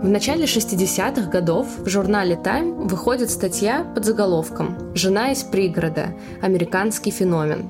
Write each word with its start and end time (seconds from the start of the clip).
В 0.00 0.06
начале 0.06 0.44
60-х 0.44 1.28
годов 1.28 1.66
в 1.78 1.88
журнале 1.88 2.36
Time 2.36 2.86
выходит 2.86 3.30
статья 3.30 3.82
под 3.82 4.04
заголовком 4.04 4.94
«Жена 4.94 5.32
из 5.32 5.42
пригорода. 5.42 6.14
Американский 6.40 7.10
феномен». 7.10 7.66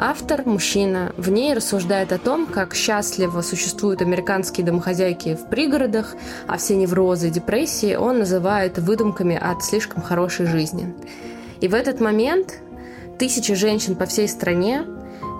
Автор, 0.00 0.46
мужчина, 0.46 1.12
в 1.18 1.30
ней 1.30 1.52
рассуждает 1.52 2.10
о 2.12 2.18
том, 2.18 2.46
как 2.46 2.74
счастливо 2.74 3.42
существуют 3.42 4.00
американские 4.00 4.64
домохозяйки 4.64 5.34
в 5.34 5.50
пригородах, 5.50 6.16
а 6.46 6.56
все 6.56 6.74
неврозы 6.74 7.28
и 7.28 7.30
депрессии 7.30 7.96
он 7.96 8.20
называет 8.20 8.78
выдумками 8.78 9.36
от 9.36 9.62
слишком 9.62 10.00
хорошей 10.00 10.46
жизни. 10.46 10.94
И 11.60 11.68
в 11.68 11.74
этот 11.74 12.00
момент 12.00 12.60
тысячи 13.18 13.52
женщин 13.52 13.94
по 13.94 14.06
всей 14.06 14.28
стране 14.28 14.86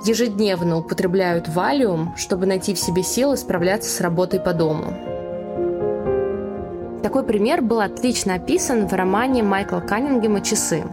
ежедневно 0.04 0.76
употребляют 0.76 1.48
валиум, 1.48 2.14
чтобы 2.18 2.44
найти 2.44 2.74
в 2.74 2.78
себе 2.78 3.02
силы 3.02 3.38
справляться 3.38 3.88
с 3.88 4.02
работой 4.02 4.40
по 4.40 4.52
дому. 4.52 5.17
Такой 7.08 7.22
пример 7.22 7.62
был 7.62 7.80
отлично 7.80 8.34
описан 8.34 8.86
в 8.86 8.92
романе 8.92 9.42
Майкла 9.42 9.80
Каннингема 9.80 10.42
«Часы». 10.42 10.84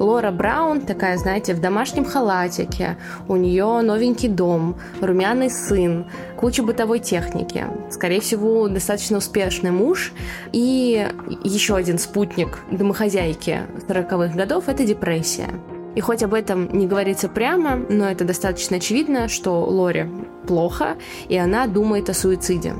Лора 0.00 0.32
Браун, 0.32 0.80
такая, 0.80 1.16
знаете, 1.16 1.54
в 1.54 1.60
домашнем 1.60 2.04
халатике, 2.04 2.98
у 3.28 3.36
нее 3.36 3.80
новенький 3.80 4.28
дом, 4.28 4.74
румяный 5.00 5.48
сын, 5.48 6.06
куча 6.36 6.64
бытовой 6.64 6.98
техники, 6.98 7.66
скорее 7.88 8.20
всего, 8.20 8.66
достаточно 8.66 9.18
успешный 9.18 9.70
муж 9.70 10.12
и 10.50 11.06
еще 11.44 11.76
один 11.76 12.00
спутник 12.00 12.58
домохозяйки 12.72 13.60
40-х 13.86 14.36
годов– 14.36 14.64
это 14.68 14.84
депрессия. 14.84 15.50
И 15.94 16.00
хоть 16.00 16.24
об 16.24 16.34
этом 16.34 16.68
не 16.76 16.88
говорится 16.88 17.28
прямо, 17.28 17.76
но 17.76 18.10
это 18.10 18.24
достаточно 18.24 18.78
очевидно, 18.78 19.28
что 19.28 19.60
Лоре 19.60 20.10
плохо, 20.48 20.96
и 21.28 21.36
она 21.36 21.68
думает 21.68 22.10
о 22.10 22.14
суициде. 22.14 22.74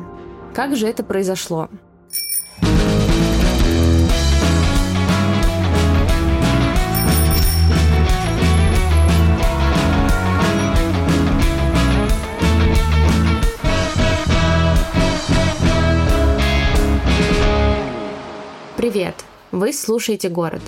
Как 0.55 0.75
же 0.75 0.89
это 0.89 1.05
произошло? 1.05 1.69
Вы 19.61 19.75
слушаете 19.75 20.31
«Город». 20.31 20.63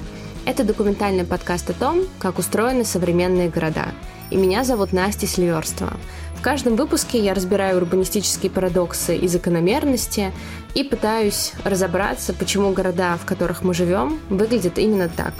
Это 0.45 0.65
документальный 0.65 1.25
подкаст 1.25 1.71
о 1.71 1.73
том, 1.73 2.03
как 2.19 2.39
устроены 2.39 2.85
современные 2.85 3.49
города. 3.49 3.87
И 4.31 4.37
меня 4.37 4.65
зовут 4.65 4.93
Настя 4.93 5.27
Сильверстова. 5.27 5.97
В 6.37 6.43
каждом 6.43 6.77
выпуске 6.77 7.19
я 7.19 7.33
разбираю 7.33 7.79
урбанистические 7.79 8.51
парадоксы 8.51 9.17
и 9.17 9.27
закономерности 9.29 10.31
и 10.75 10.85
пытаюсь 10.85 11.55
разобраться, 11.65 12.35
почему 12.35 12.73
города, 12.73 13.17
в 13.17 13.25
которых 13.25 13.63
мы 13.63 13.73
живем, 13.73 14.21
выглядят 14.29 14.79
именно 14.79 15.09
так. 15.09 15.33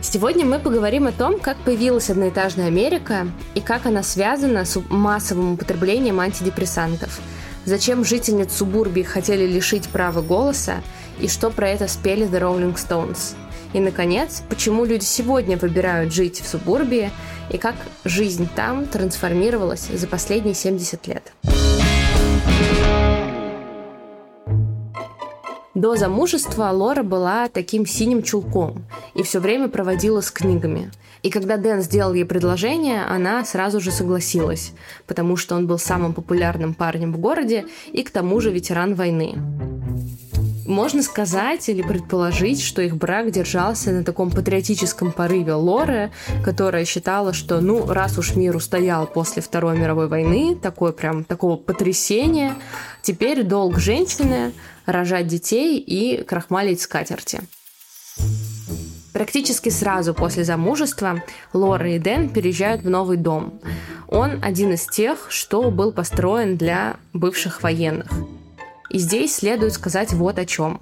Сегодня 0.00 0.44
мы 0.44 0.58
поговорим 0.58 1.06
о 1.06 1.12
том, 1.12 1.38
как 1.38 1.58
появилась 1.58 2.10
одноэтажная 2.10 2.66
Америка 2.66 3.28
и 3.54 3.60
как 3.60 3.86
она 3.86 4.02
связана 4.02 4.64
с 4.64 4.82
массовым 4.88 5.52
употреблением 5.52 6.18
антидепрессантов. 6.18 7.20
Зачем 7.66 8.04
жительниц 8.04 8.52
субурбии 8.52 9.02
хотели 9.02 9.46
лишить 9.46 9.88
права 9.90 10.22
голоса 10.22 10.82
и 11.20 11.28
что 11.28 11.50
про 11.50 11.68
это 11.68 11.88
спели 11.88 12.26
The 12.26 12.40
Rolling 12.40 12.76
Stones. 12.76 13.34
И, 13.72 13.80
наконец, 13.80 14.42
почему 14.48 14.84
люди 14.84 15.04
сегодня 15.04 15.56
выбирают 15.56 16.12
жить 16.12 16.40
в 16.40 16.48
субурбии 16.48 17.10
и 17.50 17.58
как 17.58 17.74
жизнь 18.04 18.48
там 18.54 18.86
трансформировалась 18.86 19.86
за 19.86 20.06
последние 20.06 20.54
70 20.54 21.06
лет. 21.06 21.32
До 25.74 25.96
замужества 25.96 26.70
Лора 26.70 27.02
была 27.02 27.48
таким 27.48 27.86
синим 27.86 28.22
чулком 28.22 28.84
и 29.14 29.22
все 29.22 29.38
время 29.38 29.68
проводила 29.68 30.20
с 30.20 30.30
книгами. 30.30 30.90
И 31.22 31.30
когда 31.30 31.56
Дэн 31.56 31.80
сделал 31.80 32.12
ей 32.12 32.24
предложение, 32.24 33.04
она 33.04 33.44
сразу 33.44 33.80
же 33.80 33.90
согласилась, 33.90 34.72
потому 35.06 35.36
что 35.36 35.54
он 35.54 35.66
был 35.66 35.78
самым 35.78 36.12
популярным 36.12 36.74
парнем 36.74 37.12
в 37.12 37.18
городе 37.18 37.66
и 37.92 38.02
к 38.02 38.10
тому 38.10 38.40
же 38.40 38.50
ветеран 38.50 38.94
войны. 38.94 39.36
Можно 40.70 41.02
сказать 41.02 41.68
или 41.68 41.82
предположить, 41.82 42.62
что 42.62 42.80
их 42.80 42.96
брак 42.96 43.32
держался 43.32 43.90
на 43.90 44.04
таком 44.04 44.30
патриотическом 44.30 45.10
порыве 45.10 45.54
Лоры, 45.54 46.12
которая 46.44 46.84
считала, 46.84 47.32
что, 47.32 47.60
ну, 47.60 47.86
раз 47.86 48.18
уж 48.18 48.36
мир 48.36 48.54
устоял 48.54 49.08
после 49.08 49.42
Второй 49.42 49.76
мировой 49.76 50.06
войны, 50.06 50.54
такое 50.54 50.92
прям 50.92 51.24
такого 51.24 51.56
потрясения, 51.56 52.54
теперь 53.02 53.42
долг 53.42 53.80
женщины 53.80 54.52
рожать 54.86 55.26
детей 55.26 55.80
и 55.80 56.22
крахмалить 56.22 56.80
скатерти. 56.80 57.40
Практически 59.12 59.70
сразу 59.70 60.14
после 60.14 60.44
замужества 60.44 61.24
Лора 61.52 61.96
и 61.96 61.98
Дэн 61.98 62.28
переезжают 62.28 62.82
в 62.82 62.88
новый 62.88 63.16
дом. 63.16 63.60
Он 64.06 64.38
один 64.40 64.74
из 64.74 64.86
тех, 64.86 65.26
что 65.30 65.68
был 65.72 65.90
построен 65.90 66.56
для 66.56 66.94
бывших 67.12 67.64
военных– 67.64 68.08
и 68.90 68.98
здесь 68.98 69.36
следует 69.36 69.72
сказать 69.72 70.12
вот 70.12 70.38
о 70.38 70.44
чем. 70.44 70.80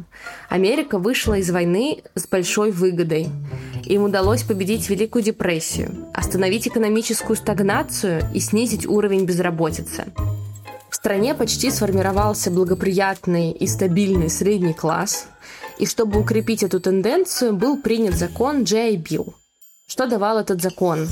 Америка 0.48 0.98
вышла 0.98 1.34
из 1.34 1.50
войны 1.50 2.02
с 2.14 2.26
большой 2.26 2.72
выгодой. 2.72 3.28
Им 3.84 4.04
удалось 4.04 4.42
победить 4.42 4.88
Великую 4.88 5.22
депрессию, 5.22 5.94
остановить 6.14 6.66
экономическую 6.66 7.36
стагнацию 7.36 8.22
и 8.34 8.40
снизить 8.40 8.86
уровень 8.86 9.26
безработицы. 9.26 10.06
В 10.90 10.94
стране 10.94 11.34
почти 11.34 11.70
сформировался 11.70 12.50
благоприятный 12.50 13.52
и 13.52 13.66
стабильный 13.66 14.30
средний 14.30 14.74
класс, 14.74 15.28
и 15.78 15.86
чтобы 15.86 16.18
укрепить 16.18 16.62
эту 16.62 16.80
тенденцию, 16.80 17.52
был 17.52 17.80
принят 17.80 18.14
закон 18.14 18.64
Джей 18.64 18.96
Билл. 18.96 19.34
Что 19.86 20.06
давал 20.06 20.38
этот 20.38 20.60
закон? 20.60 21.06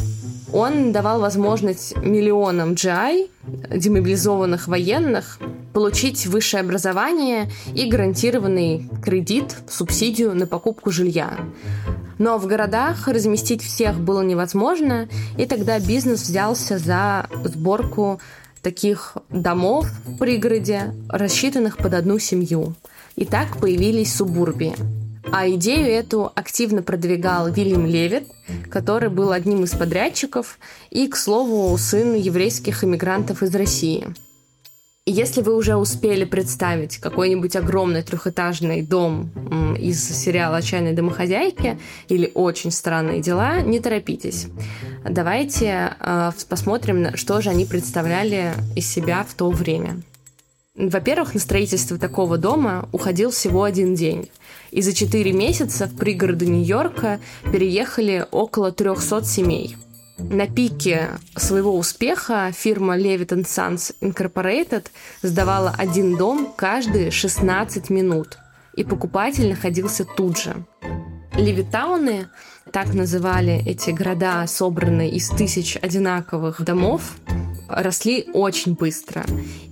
Он 0.52 0.92
давал 0.92 1.20
возможность 1.20 1.96
миллионам 1.96 2.72
GI, 2.72 3.28
демобилизованных 3.70 4.68
военных, 4.68 5.38
получить 5.72 6.26
высшее 6.26 6.62
образование 6.62 7.50
и 7.74 7.88
гарантированный 7.88 8.88
кредит, 9.02 9.56
субсидию 9.68 10.34
на 10.34 10.46
покупку 10.46 10.90
жилья. 10.90 11.36
Но 12.18 12.38
в 12.38 12.46
городах 12.46 13.08
разместить 13.08 13.62
всех 13.62 13.98
было 13.98 14.22
невозможно, 14.22 15.08
и 15.36 15.44
тогда 15.44 15.78
бизнес 15.78 16.22
взялся 16.22 16.78
за 16.78 17.28
сборку 17.44 18.20
таких 18.62 19.16
домов 19.28 19.86
в 20.06 20.16
пригороде, 20.16 20.94
рассчитанных 21.08 21.76
под 21.76 21.92
одну 21.92 22.18
семью. 22.18 22.74
И 23.16 23.24
так 23.24 23.58
появились 23.58 24.14
субурбии– 24.14 24.74
а 25.32 25.48
идею 25.50 25.87
эту 25.87 26.31
активно 26.34 26.82
продвигал 26.82 27.50
Вильям 27.50 27.87
Левит, 27.87 28.25
который 28.70 29.09
был 29.09 29.32
одним 29.32 29.64
из 29.64 29.72
подрядчиков 29.72 30.59
и, 30.91 31.09
к 31.09 31.16
слову, 31.16 31.76
сын 31.78 32.14
еврейских 32.14 32.84
иммигрантов 32.84 33.42
из 33.42 33.54
России. 33.54 34.06
Если 35.09 35.41
вы 35.41 35.54
уже 35.54 35.76
успели 35.76 36.25
представить 36.25 36.98
какой-нибудь 36.98 37.54
огромный 37.54 38.03
трехэтажный 38.03 38.82
дом 38.82 39.31
из 39.78 40.03
сериала 40.03 40.56
«Отчаянные 40.56 40.94
домохозяйки» 40.94 41.78
или 42.08 42.32
«Очень 42.34 42.72
странные 42.72 43.20
дела», 43.20 43.60
не 43.60 43.78
торопитесь. 43.78 44.48
Давайте 45.08 45.94
э, 46.00 46.32
посмотрим, 46.48 47.16
что 47.16 47.41
же 47.41 47.50
они 47.50 47.66
представляли 47.66 48.53
из 48.75 48.88
себя 48.88 49.25
в 49.28 49.34
то 49.34 49.48
время. 49.50 50.03
Во-первых, 50.75 51.34
на 51.34 51.41
строительство 51.41 51.98
такого 51.98 52.37
дома 52.37 52.88
уходил 52.91 53.31
всего 53.31 53.62
один 53.62 53.94
день. 53.94 54.28
И 54.71 54.82
за 54.82 54.93
4 54.93 55.32
месяца 55.32 55.87
в 55.87 55.97
пригороды 55.97 56.47
Нью-Йорка 56.47 57.21
переехали 57.53 58.27
около 58.31 58.72
300 58.72 59.25
семей. 59.25 59.77
На 60.19 60.47
пике 60.47 61.10
своего 61.37 61.77
успеха 61.77 62.50
фирма 62.50 62.99
Levitt 62.99 63.44
Sons 63.44 63.94
Incorporated 64.00 64.87
сдавала 65.22 65.75
один 65.76 66.16
дом 66.16 66.55
каждые 66.56 67.10
16 67.10 67.90
минут, 67.90 68.38
и 68.75 68.82
покупатель 68.82 69.50
находился 69.50 70.05
тут 70.05 70.38
же. 70.38 70.64
Левитауны, 71.35 72.29
так 72.73 72.94
называли 72.94 73.62
эти 73.67 73.90
города, 73.90 74.46
собранные 74.46 75.11
из 75.11 75.29
тысяч 75.29 75.76
одинаковых 75.76 76.62
домов, 76.62 77.17
росли 77.69 78.26
очень 78.32 78.75
быстро. 78.75 79.25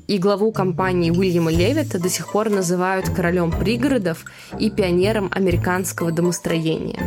И 0.07 0.19
главу 0.19 0.53
компании 0.53 1.11
Уильяма 1.11 1.51
Левита 1.51 1.99
до 1.99 2.11
сих 2.11 2.31
пор 2.33 2.51
называют 2.51 3.09
королем 3.09 3.51
пригородов 3.51 4.25
и 4.59 4.71
пионером 4.71 5.31
американского 5.35 6.13
домостроения. 6.13 7.01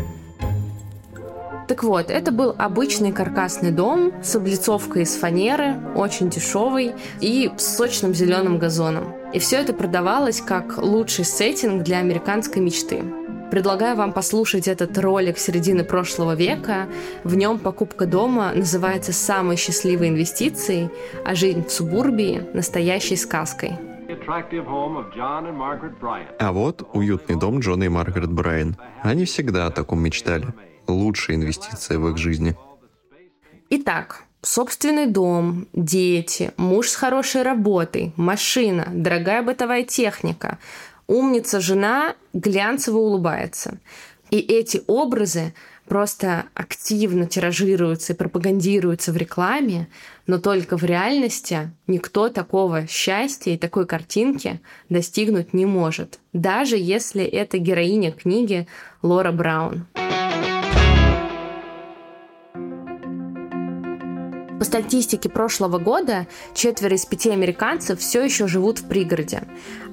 Так 1.68 1.84
вот, 1.84 2.10
это 2.10 2.32
был 2.32 2.56
обычный 2.58 3.12
каркасный 3.12 3.72
дом 3.72 4.14
с 4.24 4.36
облицовкой 4.36 5.04
из 5.04 5.16
фанеры, 5.16 5.76
очень 5.96 6.30
дешевый 6.30 6.94
и 7.20 7.52
с 7.58 7.76
сочным 7.76 8.16
зеленым 8.16 8.58
газоном. 8.58 9.14
И 9.34 9.40
все 9.40 9.58
это 9.58 9.74
продавалось 9.74 10.42
как 10.42 10.78
лучший 10.78 11.26
сеттинг 11.26 11.84
для 11.84 12.00
американской 12.00 12.62
мечты. 12.62 13.04
Предлагаю 13.52 13.96
вам 13.96 14.12
послушать 14.12 14.68
этот 14.68 14.98
ролик 14.98 15.38
середины 15.38 15.84
прошлого 15.84 16.36
века. 16.36 16.88
В 17.24 17.36
нем 17.36 17.60
покупка 17.60 18.06
дома 18.06 18.52
называется 18.54 19.14
самой 19.14 19.56
счастливой 19.56 20.10
инвестицией, 20.10 20.90
а 21.26 21.34
жизнь 21.34 21.66
в 21.66 21.72
субурбии– 21.72 22.46
настоящей 22.54 23.16
сказкой. 23.16 23.74
А 26.40 26.52
вот 26.52 26.90
уютный 26.94 27.36
дом 27.40 27.60
Джона 27.60 27.84
и 27.86 27.90
Маргарет 27.90 28.32
Брайан. 28.32 28.78
Они 29.02 29.26
всегда 29.26 29.68
о 29.68 29.72
таком 29.72 30.02
мечтали. 30.02 30.48
Лучшая 30.88 31.38
инвестиция 31.38 32.00
в 32.00 32.10
их 32.10 32.18
жизни. 32.18 32.56
Итак, 33.70 34.24
собственный 34.42 35.08
дом, 35.08 35.68
дети, 35.74 36.52
муж 36.58 36.90
с 36.90 36.96
хорошей 36.96 37.44
работой, 37.44 38.14
машина, 38.16 38.88
дорогая 38.92 39.42
бытовая 39.42 39.84
техника, 39.84 40.58
умница 41.08 41.60
жена 41.60 42.16
глянцево 42.34 42.98
улыбается. 42.98 43.80
И 44.30 44.40
эти 44.40 44.82
образы 44.88 45.54
просто 45.88 46.46
активно 46.54 47.28
тиражируются 47.28 48.14
и 48.14 48.16
пропагандируются 48.16 49.14
в 49.14 49.18
рекламе, 49.18 49.88
но 50.28 50.38
только 50.38 50.78
в 50.78 50.84
реальности 50.84 51.72
никто 51.88 52.28
такого 52.28 52.88
счастья 52.88 53.52
и 53.52 53.58
такой 53.58 53.86
картинки 53.86 54.60
достигнуть 54.90 55.54
не 55.54 55.66
может, 55.66 56.20
даже 56.34 56.78
если 56.78 57.24
это 57.24 57.58
героиня 57.58 58.12
книги 58.12 58.68
Лора 59.02 59.32
Браун. 59.32 59.86
По 64.60 64.64
статистике 64.66 65.30
прошлого 65.30 65.78
года 65.78 66.26
четверо 66.56 66.96
из 66.96 67.06
пяти 67.06 67.30
американцев 67.30 68.00
все 68.00 68.24
еще 68.24 68.48
живут 68.48 68.80
в 68.80 68.88
пригороде. 68.88 69.44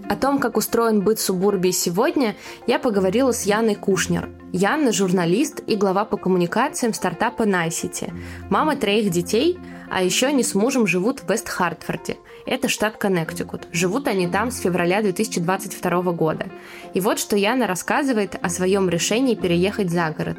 О 0.08 0.16
том, 0.16 0.38
как 0.38 0.56
устроен 0.56 1.02
быт 1.02 1.20
субурбии 1.20 1.70
сегодня, 1.70 2.34
я 2.66 2.78
поговорила 2.78 3.32
с 3.32 3.42
Яной 3.42 3.74
Кушнер. 3.74 4.30
Яна– 4.52 4.92
журналист 4.92 5.62
и 5.66 5.76
глава 5.76 6.06
по 6.06 6.16
коммуникациям 6.16 6.94
стартапа 6.94 7.44
Найсити. 7.44 8.12
Мама 8.48 8.76
троих 8.76 9.10
детей, 9.10 9.58
а 9.90 10.02
еще 10.02 10.28
они 10.28 10.42
с 10.42 10.54
мужем 10.54 10.86
живут 10.86 11.20
в 11.20 11.28
Вест-Хартфорде. 11.28 12.16
Это 12.46 12.68
штат 12.68 12.96
Коннектикут. 12.96 13.68
Живут 13.70 14.08
они 14.08 14.28
там 14.28 14.50
с 14.50 14.60
февраля 14.60 15.02
2022 15.02 16.12
года. 16.12 16.46
И 16.94 17.00
вот 17.00 17.18
что 17.18 17.36
Яна 17.36 17.66
рассказывает 17.66 18.36
о 18.40 18.48
своем 18.48 18.88
решении 18.88 19.34
переехать 19.34 19.90
за 19.90 20.10
город. 20.10 20.38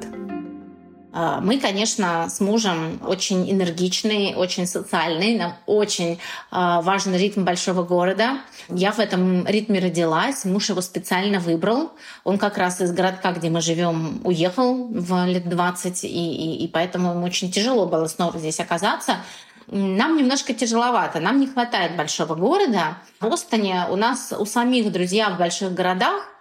А, 1.17 1.39
мы, 1.39 1.61
конечно, 1.61 2.27
с 2.29 2.41
мужем 2.41 2.99
очень 3.07 3.49
энергичные, 3.49 4.35
очень 4.35 4.67
социальные. 4.67 5.37
Нам 5.37 5.53
очень 5.65 6.19
а, 6.51 6.81
важен 6.81 7.15
ритм 7.15 7.45
большого 7.45 7.83
города. 7.83 8.41
Я 8.67 8.91
в 8.91 8.99
этом 8.99 9.47
ритме 9.47 9.79
родилась. 9.79 10.43
Муж 10.43 10.69
его 10.69 10.81
специально 10.81 11.39
выбрал. 11.39 11.93
Он 12.25 12.37
как 12.37 12.57
раз 12.57 12.81
из 12.81 12.91
городка, 12.91 13.31
где 13.31 13.49
мы 13.49 13.61
живем, 13.61 14.19
уехал 14.25 14.87
в 14.89 15.25
лет 15.25 15.47
20, 15.47 16.03
и, 16.03 16.07
и, 16.07 16.65
и 16.65 16.67
поэтому 16.67 17.11
ему 17.11 17.25
очень 17.25 17.49
тяжело 17.49 17.85
было 17.85 18.07
снова 18.07 18.37
здесь 18.37 18.59
оказаться. 18.59 19.19
Нам 19.67 20.17
немножко 20.17 20.53
тяжеловато, 20.53 21.21
нам 21.21 21.39
не 21.39 21.47
хватает 21.47 21.95
большого 21.95 22.35
города. 22.35 22.97
В 23.21 23.29
Бостоне 23.29 23.85
у 23.89 23.95
нас 23.95 24.33
у 24.37 24.45
самих 24.45 24.91
друзья 24.91 25.29
в 25.29 25.37
больших 25.37 25.73
городах, 25.73 26.34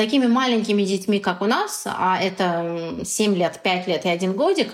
такими 0.00 0.26
маленькими 0.26 0.82
детьми, 0.82 1.20
как 1.20 1.42
у 1.42 1.44
нас, 1.44 1.82
а 1.84 2.18
это 2.18 3.04
7 3.04 3.34
лет, 3.36 3.60
5 3.62 3.86
лет 3.86 4.06
и 4.06 4.08
1 4.08 4.32
годик, 4.32 4.72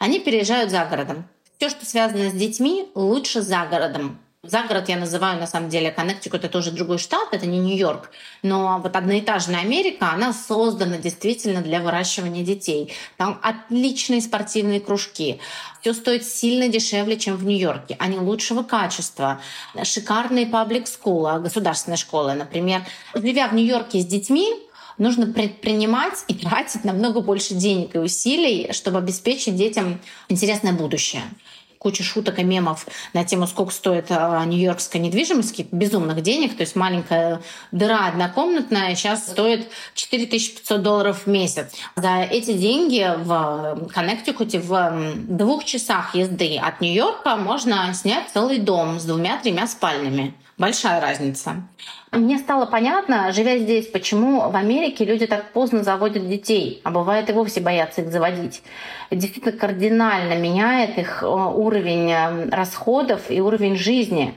они 0.00 0.18
переезжают 0.18 0.72
за 0.72 0.84
городом. 0.84 1.28
Все, 1.58 1.68
что 1.68 1.86
связано 1.86 2.28
с 2.28 2.32
детьми, 2.32 2.88
лучше 2.96 3.40
за 3.40 3.66
городом. 3.66 4.18
За 4.46 4.62
город 4.64 4.90
я 4.90 4.96
называю, 4.96 5.40
на 5.40 5.46
самом 5.46 5.70
деле, 5.70 5.90
Коннектикут— 5.90 6.44
это 6.46 6.58
уже 6.58 6.70
другой 6.70 6.98
штат, 6.98 7.28
это 7.32 7.46
не 7.46 7.58
Нью-Йорк. 7.60 8.10
Но 8.42 8.78
вот 8.82 8.94
одноэтажная 8.94 9.60
Америка, 9.60 10.10
она 10.12 10.34
создана 10.34 10.98
действительно 10.98 11.62
для 11.62 11.80
выращивания 11.80 12.44
детей. 12.44 12.92
Там 13.16 13.40
отличные 13.42 14.20
спортивные 14.20 14.80
кружки. 14.80 15.40
Все 15.80 15.94
стоит 15.94 16.26
сильно 16.26 16.68
дешевле, 16.68 17.16
чем 17.16 17.36
в 17.36 17.46
Нью-Йорке. 17.46 17.96
Они 17.98 18.18
лучшего 18.18 18.62
качества. 18.64 19.40
Шикарные 19.82 20.46
паблик 20.46 20.88
школы, 20.88 21.40
государственные 21.40 21.96
школы, 21.96 22.34
например. 22.34 22.82
Живя 23.14 23.48
в 23.48 23.54
Нью-Йорке 23.54 24.00
с 24.00 24.04
детьми, 24.04 24.63
нужно 24.98 25.26
предпринимать 25.26 26.24
и 26.28 26.34
тратить 26.34 26.84
намного 26.84 27.20
больше 27.20 27.54
денег 27.54 27.94
и 27.94 27.98
усилий, 27.98 28.72
чтобы 28.72 28.98
обеспечить 28.98 29.56
детям 29.56 30.00
интересное 30.28 30.72
будущее 30.72 31.22
куча 31.84 32.02
шуток 32.02 32.38
и 32.38 32.44
мемов 32.44 32.86
на 33.12 33.24
тему, 33.24 33.46
сколько 33.46 33.70
стоит 33.70 34.06
а, 34.08 34.42
нью-йоркская 34.46 35.02
недвижимость, 35.02 35.70
безумных 35.70 36.22
денег. 36.22 36.56
То 36.56 36.62
есть 36.62 36.76
маленькая 36.76 37.42
дыра 37.72 38.06
однокомнатная 38.06 38.94
сейчас 38.94 39.26
стоит 39.26 39.68
4500 39.92 40.80
долларов 40.80 41.26
в 41.26 41.26
месяц. 41.26 41.74
За 41.94 42.22
эти 42.22 42.54
деньги 42.54 43.06
в 43.18 43.90
Коннектикуте 43.92 44.60
в 44.60 45.14
двух 45.28 45.66
часах 45.66 46.14
езды 46.14 46.56
от 46.56 46.80
Нью-Йорка 46.80 47.36
можно 47.36 47.92
снять 47.92 48.30
целый 48.32 48.60
дом 48.60 48.98
с 48.98 49.04
двумя-тремя 49.04 49.66
спальнями. 49.66 50.32
Большая 50.56 51.00
разница. 51.00 51.56
Мне 52.12 52.38
стало 52.38 52.66
понятно, 52.66 53.32
живя 53.32 53.58
здесь, 53.58 53.88
почему 53.88 54.48
в 54.48 54.54
Америке 54.54 55.04
люди 55.04 55.26
так 55.26 55.50
поздно 55.52 55.82
заводят 55.82 56.28
детей, 56.28 56.80
а 56.84 56.90
бывает 56.90 57.28
и 57.28 57.32
вовсе 57.32 57.60
боятся 57.60 58.02
их 58.02 58.12
заводить. 58.12 58.62
Действительно 59.10 59.50
кардинально 59.50 60.34
меняет 60.38 60.96
их 60.96 61.24
э, 61.24 61.26
уровень 61.26 62.08
э, 62.08 62.50
расходов 62.50 63.32
и 63.32 63.40
уровень 63.40 63.76
жизни. 63.76 64.34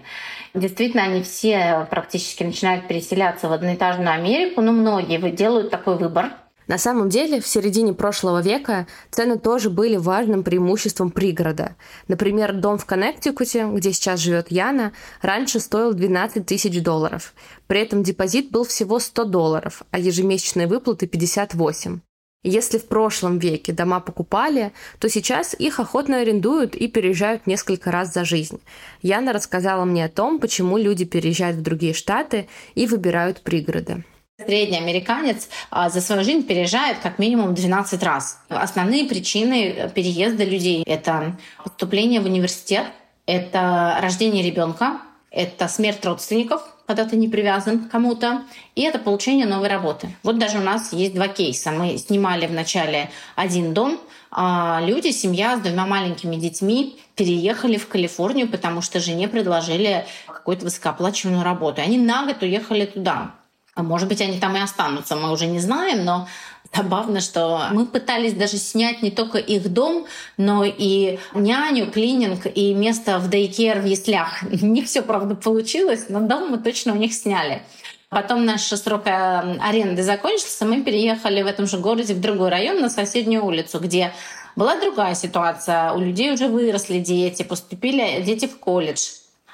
Действительно, 0.56 1.04
они 1.04 1.22
все 1.22 1.88
практически 1.92 2.44
начинают 2.44 2.88
переселяться 2.88 3.48
в 3.48 3.54
одноэтажную 3.54 4.12
Америку, 4.12 4.62
но 4.62 4.72
многие 4.72 5.20
делают 5.30 5.70
такой 5.70 5.98
выбор– 5.98 6.32
на 6.68 6.78
самом 6.78 7.10
деле, 7.10 7.40
в 7.40 7.48
середине 7.48 7.94
прошлого 7.94 8.42
века 8.42 8.88
цены 9.10 9.40
тоже 9.40 9.70
были 9.70 9.96
важным 9.96 10.44
преимуществом 10.44 11.12
пригорода. 11.12 11.76
Например, 12.08 12.54
дом 12.54 12.78
в 12.78 12.86
Коннектикуте, 12.86 13.68
где 13.72 13.94
сейчас 13.94 14.20
живет 14.20 14.52
Яна, 14.52 14.92
раньше 15.22 15.60
стоил 15.60 15.94
12 15.94 16.46
тысяч 16.46 16.82
долларов. 16.84 17.34
При 17.68 17.80
этом 17.80 18.04
депозит 18.04 18.52
был 18.52 18.66
всего 18.66 19.00
100 19.00 19.24
долларов, 19.26 19.84
а 19.92 20.00
ежемесячные 20.00 20.68
выплаты 20.68 21.08
58. 21.08 22.02
Если 22.44 22.78
в 22.78 22.88
прошлом 22.88 23.40
веке 23.40 23.74
дома 23.74 24.00
покупали, 24.00 24.72
то 25.00 25.10
сейчас 25.10 25.56
их 25.58 25.80
охотно 25.80 26.20
арендуют 26.22 26.76
и 26.76 26.88
переезжают 26.88 27.48
несколько 27.48 27.92
раз 27.92 28.14
за 28.14 28.26
жизнь. 28.26 28.62
Яна 29.02 29.34
рассказала 29.34 29.86
мне 29.86 30.06
о 30.06 30.10
том, 30.10 30.40
почему 30.40 30.78
люди 30.78 31.04
переезжают 31.04 31.58
в 31.58 31.62
другие 31.62 31.94
штаты 31.94 32.48
и 32.76 32.86
выбирают 32.86 33.42
пригороды. 33.42 34.04
Средний 34.46 34.78
американец 34.78 35.50
а, 35.72 35.90
за 35.90 36.00
свою 36.00 36.24
жизнь 36.24 36.44
переезжает 36.46 37.00
как 37.00 37.18
минимум 37.18 37.56
12 37.56 38.04
раз. 38.04 38.40
Основные 38.50 39.06
причины 39.06 39.92
переезда 39.96 40.44
людей— 40.44 40.84
это 40.86 41.36
поступление 41.64 42.22
в 42.22 42.26
университет, 42.26 42.86
это 43.26 43.98
рождение 44.00 44.44
ребенка, 44.44 45.02
это 45.32 45.68
смерть 45.68 46.06
родственников, 46.06 46.62
когда 46.86 47.06
ты 47.06 47.16
не 47.16 47.28
привязан 47.28 47.80
к 47.80 47.92
кому-то, 47.92 48.44
и 48.76 48.84
это 48.84 49.00
получение 49.00 49.48
новой 49.48 49.70
работы. 49.70 50.16
Вот 50.22 50.38
даже 50.38 50.60
у 50.60 50.62
нас 50.62 50.94
есть 50.94 51.16
два 51.16 51.30
кейса. 51.30 51.72
Мы 51.72 51.98
снимали 51.98 52.46
вначале 52.46 53.10
один 53.36 53.74
дом, 53.74 54.00
а 54.30 54.84
люди, 54.86 55.10
семья 55.10 55.58
с 55.58 55.62
двумя 55.62 55.88
маленькими 55.88 56.36
детьми 56.36 57.00
переехали 57.16 57.78
в 57.78 57.88
Калифорнию, 57.88 58.48
потому 58.48 58.84
что 58.84 59.00
жене 59.00 59.28
предложили 59.28 60.06
какую-то 60.28 60.66
высокооплачиваемую 60.66 61.44
работу. 61.44 61.82
Они 61.82 61.98
на 61.98 62.28
год 62.28 62.44
уехали 62.44 62.86
туда. 62.86 63.32
А 63.78 63.84
может 63.84 64.08
быть, 64.08 64.22
они 64.22 64.40
там 64.40 64.58
и 64.58 64.60
останутся, 64.60 65.16
мы 65.16 65.32
уже 65.32 65.46
не 65.46 65.60
знаем, 65.60 66.04
но 66.04 66.28
Забавно, 66.76 67.22
что 67.22 67.68
мы 67.72 67.86
пытались 67.86 68.34
даже 68.34 68.58
снять 68.58 69.02
не 69.02 69.10
только 69.10 69.38
их 69.38 69.72
дом, 69.72 70.06
но 70.36 70.66
и 70.66 71.18
няню, 71.34 71.90
клининг 71.90 72.46
и 72.46 72.74
место 72.74 73.20
в 73.20 73.30
дейкер 73.30 73.80
в 73.80 73.86
яслях. 73.86 74.44
Не 74.52 74.84
все, 74.84 75.02
правда, 75.02 75.36
получилось, 75.36 76.08
но 76.10 76.20
дом 76.20 76.52
мы 76.52 76.58
точно 76.58 76.92
у 76.92 76.98
них 76.98 77.14
сняли. 77.14 77.64
Потом 78.10 78.44
наш 78.44 78.64
срок 78.64 79.04
э, 79.06 79.58
аренды 79.62 80.04
закончился, 80.04 80.66
мы 80.66 80.84
переехали 80.84 81.42
в 81.42 81.48
этом 81.48 81.68
же 81.68 81.78
городе 81.78 82.14
в 82.14 82.20
другой 82.20 82.50
район, 82.50 82.82
на 82.82 82.90
соседнюю 82.90 83.46
улицу, 83.46 83.80
где 83.80 84.12
была 84.58 84.78
другая 84.78 85.16
ситуация. 85.16 85.94
У 85.94 86.00
людей 86.00 86.34
уже 86.34 86.50
выросли 86.50 87.00
дети, 87.00 87.44
поступили 87.44 88.22
дети 88.24 88.46
в 88.46 88.60
колледж. 88.60 89.08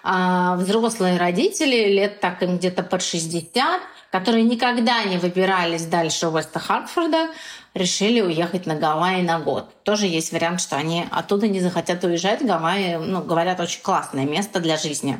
А 0.03 0.58
взрослые 0.58 1.18
родители, 1.18 1.94
лет 1.94 2.20
так 2.20 2.44
им 2.44 2.58
где-то 2.58 2.84
под 2.84 3.01
60, 3.01 3.82
которые 4.13 4.43
никогда 4.43 5.03
не 5.05 5.17
выбирались 5.17 5.86
дальше 5.86 6.27
Уэста 6.27 6.60
Хартфорда, 6.60 7.29
решили 7.74 8.22
уехать 8.22 8.67
на 8.67 8.75
Гавайи 8.75 9.24
на 9.24 9.39
год. 9.39 9.65
Тоже 9.82 10.05
есть 10.05 10.32
вариант, 10.32 10.62
что 10.62 10.75
они 10.75 11.05
оттуда 11.10 11.48
не 11.48 11.60
захотят 11.60 12.03
уезжать. 12.03 12.46
Гавайи, 12.46 12.98
ну, 12.98 13.24
говорят, 13.24 13.60
очень 13.60 13.82
классное 13.82 14.25
место 14.25 14.60
для 14.60 14.77
жизни. 14.77 15.17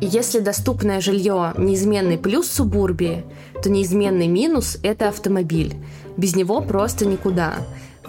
Если 0.00 0.40
доступное 0.40 1.02
жилье 1.02 1.52
неизменный 1.58 2.16
плюс 2.16 2.50
субурбии, 2.50 3.22
то 3.62 3.68
неизменный 3.68 4.26
минус– 4.26 4.78
это 4.82 5.10
автомобиль. 5.10 5.74
Без 6.16 6.34
него 6.36 6.62
просто 6.62 7.04
никуда. 7.04 7.56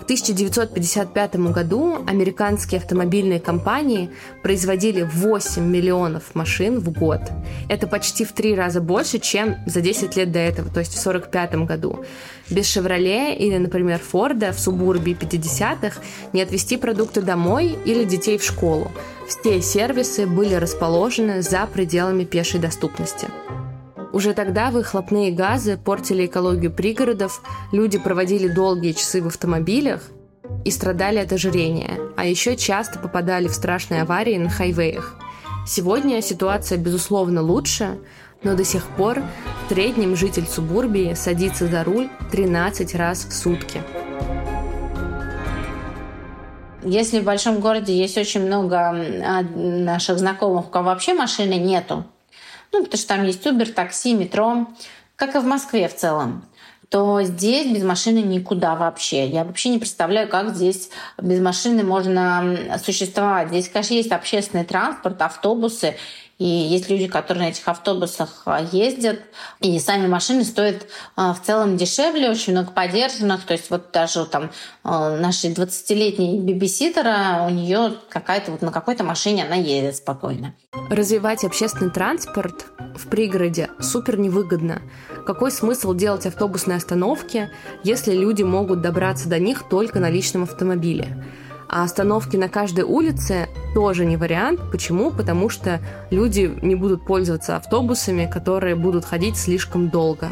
В 0.01 0.03
1955 0.03 1.35
году 1.51 1.99
американские 2.07 2.79
автомобильные 2.79 3.39
компании 3.39 4.09
производили 4.41 5.03
8 5.03 5.63
миллионов 5.63 6.33
машин 6.33 6.79
в 6.79 6.89
год. 6.91 7.21
Это 7.69 7.85
почти 7.85 8.25
в 8.25 8.31
три 8.31 8.55
раза 8.55 8.81
больше, 8.81 9.19
чем 9.19 9.57
за 9.67 9.79
10 9.79 10.15
лет 10.17 10.31
до 10.31 10.39
этого, 10.39 10.71
то 10.71 10.79
есть 10.79 10.95
в 10.95 10.99
1945 10.99 11.67
году. 11.67 12.03
Без 12.49 12.65
«Шевроле» 12.65 13.35
или, 13.35 13.57
например, 13.57 13.99
«Форда» 13.99 14.53
в 14.53 14.59
субурбии 14.59 15.15
50-х 15.15 16.01
не 16.33 16.41
отвезти 16.41 16.77
продукты 16.77 17.21
домой 17.21 17.77
или 17.85 18.03
детей 18.03 18.39
в 18.39 18.43
школу. 18.43 18.91
Все 19.27 19.61
сервисы 19.61 20.25
были 20.25 20.55
расположены 20.55 21.43
за 21.43 21.67
пределами 21.67 22.23
пешей 22.23 22.59
доступности. 22.59 23.27
Уже 24.13 24.33
тогда 24.33 24.71
выхлопные 24.71 25.31
газы 25.31 25.77
портили 25.77 26.25
экологию 26.25 26.71
пригородов, 26.71 27.41
люди 27.71 27.97
проводили 27.97 28.47
долгие 28.47 28.91
часы 28.91 29.21
в 29.21 29.27
автомобилях 29.27 30.01
и 30.65 30.71
страдали 30.71 31.17
от 31.19 31.31
ожирения, 31.31 31.97
а 32.17 32.25
еще 32.25 32.57
часто 32.57 32.99
попадали 32.99 33.47
в 33.47 33.53
страшные 33.53 34.01
аварии 34.01 34.37
на 34.37 34.49
хайвеях. 34.49 35.15
Сегодня 35.65 36.21
ситуация, 36.21 36.77
безусловно, 36.77 37.41
лучше, 37.41 37.99
но 38.43 38.55
до 38.55 38.65
сих 38.65 38.83
пор 38.83 39.21
в 39.65 39.73
среднем 39.73 40.15
житель 40.15 40.45
субурбии 40.45 41.13
садится 41.13 41.67
за 41.67 41.83
руль 41.83 42.09
13 42.31 42.95
раз 42.95 43.25
в 43.25 43.33
сутки. 43.33 43.81
Если 46.83 47.19
в 47.19 47.23
большом 47.23 47.59
городе 47.59 47.95
есть 47.95 48.17
очень 48.17 48.45
много 48.45 48.77
а, 48.79 49.43
наших 49.43 50.17
знакомых, 50.17 50.67
у 50.67 50.69
кого 50.69 50.85
вообще 50.85 51.13
машины 51.13 51.53
нету, 51.53 52.05
ну, 52.71 52.83
потому 52.83 52.97
что 52.97 53.07
там 53.07 53.23
есть 53.25 53.45
Uber, 53.45 53.71
такси, 53.71 54.13
метро, 54.13 54.67
как 55.15 55.35
и 55.35 55.39
в 55.39 55.45
Москве 55.45 55.87
в 55.87 55.95
целом 55.95 56.45
то 56.91 57.23
здесь 57.23 57.73
без 57.73 57.83
машины 57.83 58.17
никуда 58.17 58.75
вообще. 58.75 59.25
Я 59.25 59.45
вообще 59.45 59.69
не 59.69 59.79
представляю, 59.79 60.27
как 60.27 60.53
здесь 60.53 60.89
без 61.17 61.39
машины 61.39 61.83
можно 61.83 62.77
существовать. 62.83 63.47
Здесь, 63.47 63.69
конечно, 63.69 63.93
есть 63.93 64.11
общественный 64.11 64.65
транспорт, 64.65 65.21
автобусы, 65.21 65.95
и 66.41 66.43
есть 66.43 66.89
люди, 66.89 67.05
которые 67.05 67.43
на 67.43 67.49
этих 67.49 67.67
автобусах 67.67 68.41
а, 68.45 68.63
ездят, 68.71 69.19
и 69.59 69.77
сами 69.77 70.07
машины 70.07 70.43
стоят 70.43 70.87
а, 71.15 71.35
в 71.35 71.41
целом 71.43 71.77
дешевле, 71.77 72.31
очень 72.31 72.53
много 72.53 72.71
поддержанных. 72.71 73.43
То 73.43 73.53
есть 73.53 73.69
вот 73.69 73.91
даже 73.93 74.25
там 74.25 74.49
а, 74.83 75.17
нашей 75.17 75.53
20-летней 75.53 76.39
бибиситера, 76.39 77.45
у 77.47 77.51
нее 77.51 77.93
какая-то 78.09 78.53
вот 78.53 78.63
на 78.63 78.71
какой-то 78.71 79.03
машине 79.03 79.45
она 79.45 79.53
едет 79.53 79.97
спокойно. 79.97 80.55
Развивать 80.89 81.43
общественный 81.43 81.91
транспорт 81.91 82.65
в 82.95 83.07
пригороде 83.07 83.69
супер 83.79 84.17
невыгодно. 84.17 84.81
Какой 85.27 85.51
смысл 85.51 85.93
делать 85.93 86.25
автобусные 86.25 86.77
остановки, 86.77 87.51
если 87.83 88.13
люди 88.13 88.41
могут 88.41 88.81
добраться 88.81 89.29
до 89.29 89.37
них 89.37 89.69
только 89.69 89.99
на 89.99 90.09
личном 90.09 90.41
автомобиле? 90.41 91.23
А 91.71 91.83
остановки 91.85 92.35
на 92.35 92.49
каждой 92.49 92.83
улице 92.83 93.47
тоже 93.73 94.03
не 94.03 94.17
вариант. 94.17 94.59
Почему? 94.73 95.09
Потому 95.09 95.47
что 95.47 95.79
люди 96.09 96.53
не 96.61 96.75
будут 96.75 97.05
пользоваться 97.05 97.55
автобусами, 97.55 98.29
которые 98.29 98.75
будут 98.75 99.05
ходить 99.05 99.37
слишком 99.37 99.87
долго. 99.87 100.27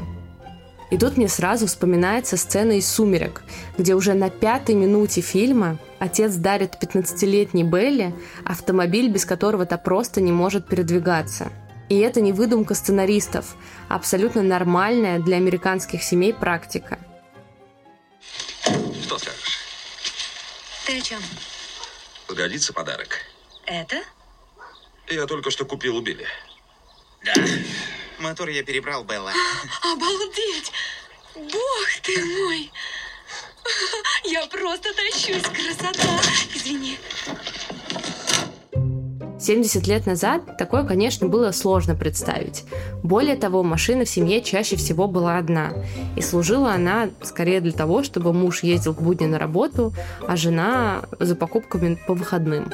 И 0.91 0.97
тут 0.97 1.15
мне 1.15 1.29
сразу 1.29 1.65
вспоминается 1.65 2.35
сцена 2.35 2.73
из 2.73 2.89
«Сумерек», 2.89 3.41
где 3.77 3.95
уже 3.95 4.15
на 4.15 4.29
пятой 4.29 4.75
минуте 4.75 5.21
фильма 5.21 5.77
отец 5.97 6.35
дарит 6.35 6.75
15-летней 6.81 7.63
Белли 7.63 8.13
автомобиль, 8.43 9.09
без 9.09 9.23
которого 9.23 9.65
та 9.65 9.77
просто 9.77 10.19
не 10.19 10.33
может 10.33 10.67
передвигаться. 10.67 11.53
И 11.87 11.99
это 11.99 12.19
не 12.19 12.33
выдумка 12.33 12.73
сценаристов, 12.73 13.55
а 13.87 13.95
абсолютно 13.95 14.41
нормальная 14.41 15.19
для 15.19 15.37
американских 15.37 16.03
семей 16.03 16.33
практика. 16.33 16.97
Ты 20.89 20.97
о 20.97 21.01
чем? 21.01 21.21
Годится 22.29 22.73
подарок. 22.73 23.19
Это? 23.67 24.03
Я 25.07 25.27
только 25.27 25.51
что 25.51 25.63
купил 25.63 25.97
у 25.97 26.01
Билли. 26.01 26.27
Да. 27.23 27.35
Мотор 28.17 28.49
я 28.49 28.63
перебрал, 28.63 29.03
Белла. 29.03 29.31
Обалдеть! 29.83 30.71
Бог 31.35 31.87
ты 32.01 32.25
мой! 32.25 32.71
Я 34.23 34.47
просто 34.47 34.91
тащусь, 34.95 35.43
красота! 35.43 36.21
Извини. 36.55 36.97
70 39.39 39.87
лет 39.87 40.05
назад 40.05 40.57
такое, 40.57 40.83
конечно, 40.83 41.27
было 41.27 41.51
сложно 41.51 41.95
представить. 41.95 42.65
Более 43.03 43.37
того, 43.37 43.63
машина 43.63 44.03
в 44.03 44.09
семье 44.09 44.41
чаще 44.41 44.75
всего 44.75 45.07
была 45.07 45.37
одна. 45.37 45.71
И 46.17 46.21
служила 46.21 46.73
она 46.73 47.09
скорее 47.21 47.61
для 47.61 47.71
того, 47.71 48.03
чтобы 48.03 48.33
муж 48.33 48.63
ездил 48.63 48.93
в 48.93 49.01
будни 49.01 49.27
на 49.27 49.39
работу, 49.39 49.93
а 50.27 50.35
жена 50.35 51.03
за 51.19 51.35
покупками 51.35 51.97
по 52.07 52.13
выходным. 52.13 52.69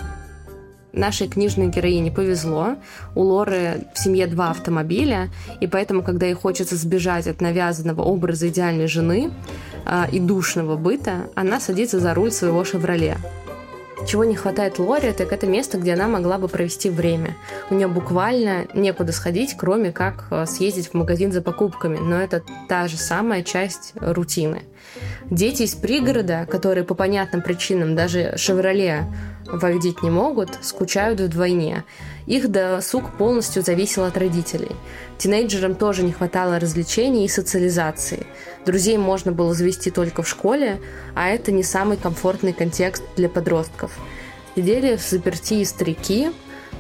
Нашей 0.92 1.28
книжной 1.28 1.68
героине 1.68 2.10
повезло. 2.10 2.78
У 3.16 3.22
Лоры 3.22 3.86
в 3.94 4.00
семье 4.00 4.28
два 4.28 4.52
автомобиля, 4.52 5.30
и 5.60 5.68
поэтому, 5.68 6.02
когда 6.02 6.26
ей 6.26 6.36
хочется 6.36 6.78
сбежать 6.78 7.28
от 7.28 7.42
навязанного 7.42 8.02
образа 8.02 8.48
идеальной 8.48 8.88
жены 8.88 9.32
э, 9.86 10.04
и 10.14 10.20
душного 10.20 10.78
быта, 10.78 11.30
она 11.36 11.60
садится 11.60 12.00
за 12.00 12.14
руль 12.14 12.32
своего 12.32 12.64
«Шевроле». 12.64 13.18
Чего 14.06 14.24
не 14.24 14.36
хватает 14.36 14.78
Лоре, 14.78 15.14
так 15.14 15.34
это 15.34 15.48
место, 15.48 15.80
где 15.80 15.94
она 15.94 16.08
могла 16.08 16.38
бы 16.38 16.48
провести 16.48 16.92
время. 16.92 17.36
У 17.72 17.76
нее 17.76 17.88
буквально 17.88 18.68
некуда 18.76 19.12
сходить, 19.12 19.56
кроме 19.58 19.92
как 19.92 20.28
э, 20.30 20.46
съездить 20.46 20.90
в 20.90 20.94
магазин 20.94 21.32
за 21.32 21.42
покупками, 21.42 21.98
но 21.98 22.22
это 22.22 22.44
та 22.70 22.88
же 22.88 22.98
самая 22.98 23.42
часть 23.42 23.94
рутины. 23.96 24.62
Дети 25.32 25.64
из 25.64 25.74
пригорода, 25.74 26.46
которые 26.50 26.84
по 26.84 26.94
понятным 26.94 27.42
причинам 27.42 27.96
даже 27.96 28.34
«Шевроле» 28.38 29.06
водить 29.46 30.04
не 30.04 30.10
могут, 30.10 30.58
скучают 30.62 31.20
вдвойне. 31.20 31.84
Их 32.26 32.50
досуг 32.50 33.18
полностью 33.18 33.62
зависел 33.62 34.04
от 34.04 34.18
родителей. 34.18 34.72
Тинейджерам 35.18 35.76
тоже 35.76 36.04
не 36.04 36.12
хватало 36.12 36.60
развлечений 36.60 37.26
и 37.26 37.30
социализации. 37.30 38.26
Друзей 38.66 38.98
можно 38.98 39.32
было 39.32 39.54
завести 39.54 39.92
только 39.92 40.24
в 40.24 40.30
школе, 40.30 40.82
а 41.14 41.30
это 41.30 41.52
не 41.52 41.64
самый 41.64 41.98
комфортный 41.98 42.54
контекст 42.54 43.04
для 43.16 43.30
подростков. 43.30 43.92
Сидели 44.56 44.96
в 44.96 45.02
заперти 45.02 45.64
старики, 45.64 46.32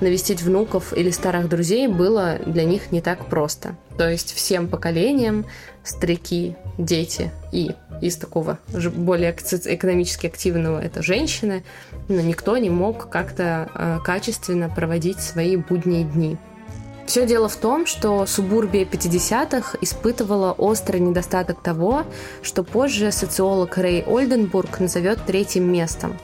навестить 0.01 0.41
внуков 0.41 0.93
или 0.93 1.11
старых 1.11 1.49
друзей 1.49 1.87
было 1.87 2.39
для 2.45 2.63
них 2.63 2.91
не 2.91 3.01
так 3.01 3.29
просто. 3.29 3.75
То 3.97 4.09
есть 4.09 4.33
всем 4.33 4.67
поколениям, 4.67 5.45
старики, 5.83 6.55
дети 6.77 7.31
и 7.51 7.71
из 8.01 8.17
такого 8.17 8.59
более 8.95 9.31
экономически 9.31 10.27
активного 10.27 10.79
это 10.79 11.01
женщины, 11.01 11.63
но 12.07 12.21
никто 12.21 12.57
не 12.57 12.69
мог 12.69 13.09
как-то 13.09 13.69
э, 13.73 13.99
качественно 14.03 14.69
проводить 14.69 15.19
свои 15.19 15.55
будние 15.55 16.03
дни. 16.03 16.37
Все 17.05 17.27
дело 17.27 17.47
в 17.47 17.55
том, 17.55 17.85
что 17.85 18.25
субурбия 18.25 18.83
50-х 18.83 19.77
испытывала 19.79 20.53
острый 20.53 20.99
недостаток 20.99 21.61
того, 21.61 22.03
что 22.41 22.63
позже 22.63 23.11
социолог 23.11 23.77
Рэй 23.77 24.01
Ольденбург 24.01 24.79
назовет 24.79 25.19
третьим 25.25 25.71
местом. 25.71 26.17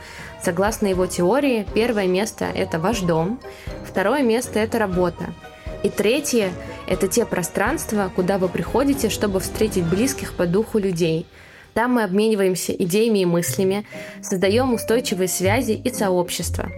Согласно 0.44 0.88
его 0.88 1.06
теории, 1.06 1.68
первое 1.76 2.08
место– 2.08 2.46
это 2.56 2.80
ваш 2.80 3.02
дом, 3.02 3.40
второе 3.88 4.24
место– 4.24 4.58
это 4.60 4.80
работа, 4.80 5.36
и 5.84 5.90
третье– 5.90 6.52
это 6.88 7.08
те 7.08 7.26
пространства, 7.26 8.12
куда 8.16 8.38
вы 8.38 8.48
приходите, 8.48 9.10
чтобы 9.10 9.40
встретить 9.40 9.84
близких 9.84 10.34
по 10.34 10.46
духу 10.46 10.78
людей. 10.78 11.26
Там 11.74 11.94
мы 11.94 12.04
обмениваемся 12.04 12.74
идеями 12.74 13.20
и 13.20 13.26
мыслями, 13.26 13.86
создаем 14.22 14.74
устойчивые 14.74 15.28
связи 15.28 15.72
и 15.72 15.90
сообщества. 15.92 16.70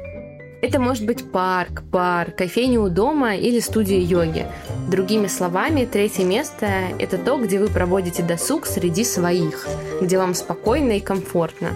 Это 0.61 0.79
может 0.79 1.05
быть 1.05 1.29
парк, 1.29 1.81
бар, 1.81 2.31
кофейня 2.31 2.79
у 2.79 2.87
дома 2.87 3.35
или 3.35 3.59
студия 3.59 3.99
йоги. 3.99 4.45
Другими 4.89 5.27
словами, 5.27 5.83
третье 5.83 6.23
место– 6.23 6.67
это 6.99 7.17
то, 7.17 7.37
где 7.37 7.59
вы 7.59 7.67
проводите 7.67 8.23
досуг 8.23 8.65
среди 8.65 9.03
своих, 9.03 9.67
где 9.99 10.17
вам 10.17 10.33
спокойно 10.33 10.93
и 10.93 11.01
комфортно. 11.01 11.75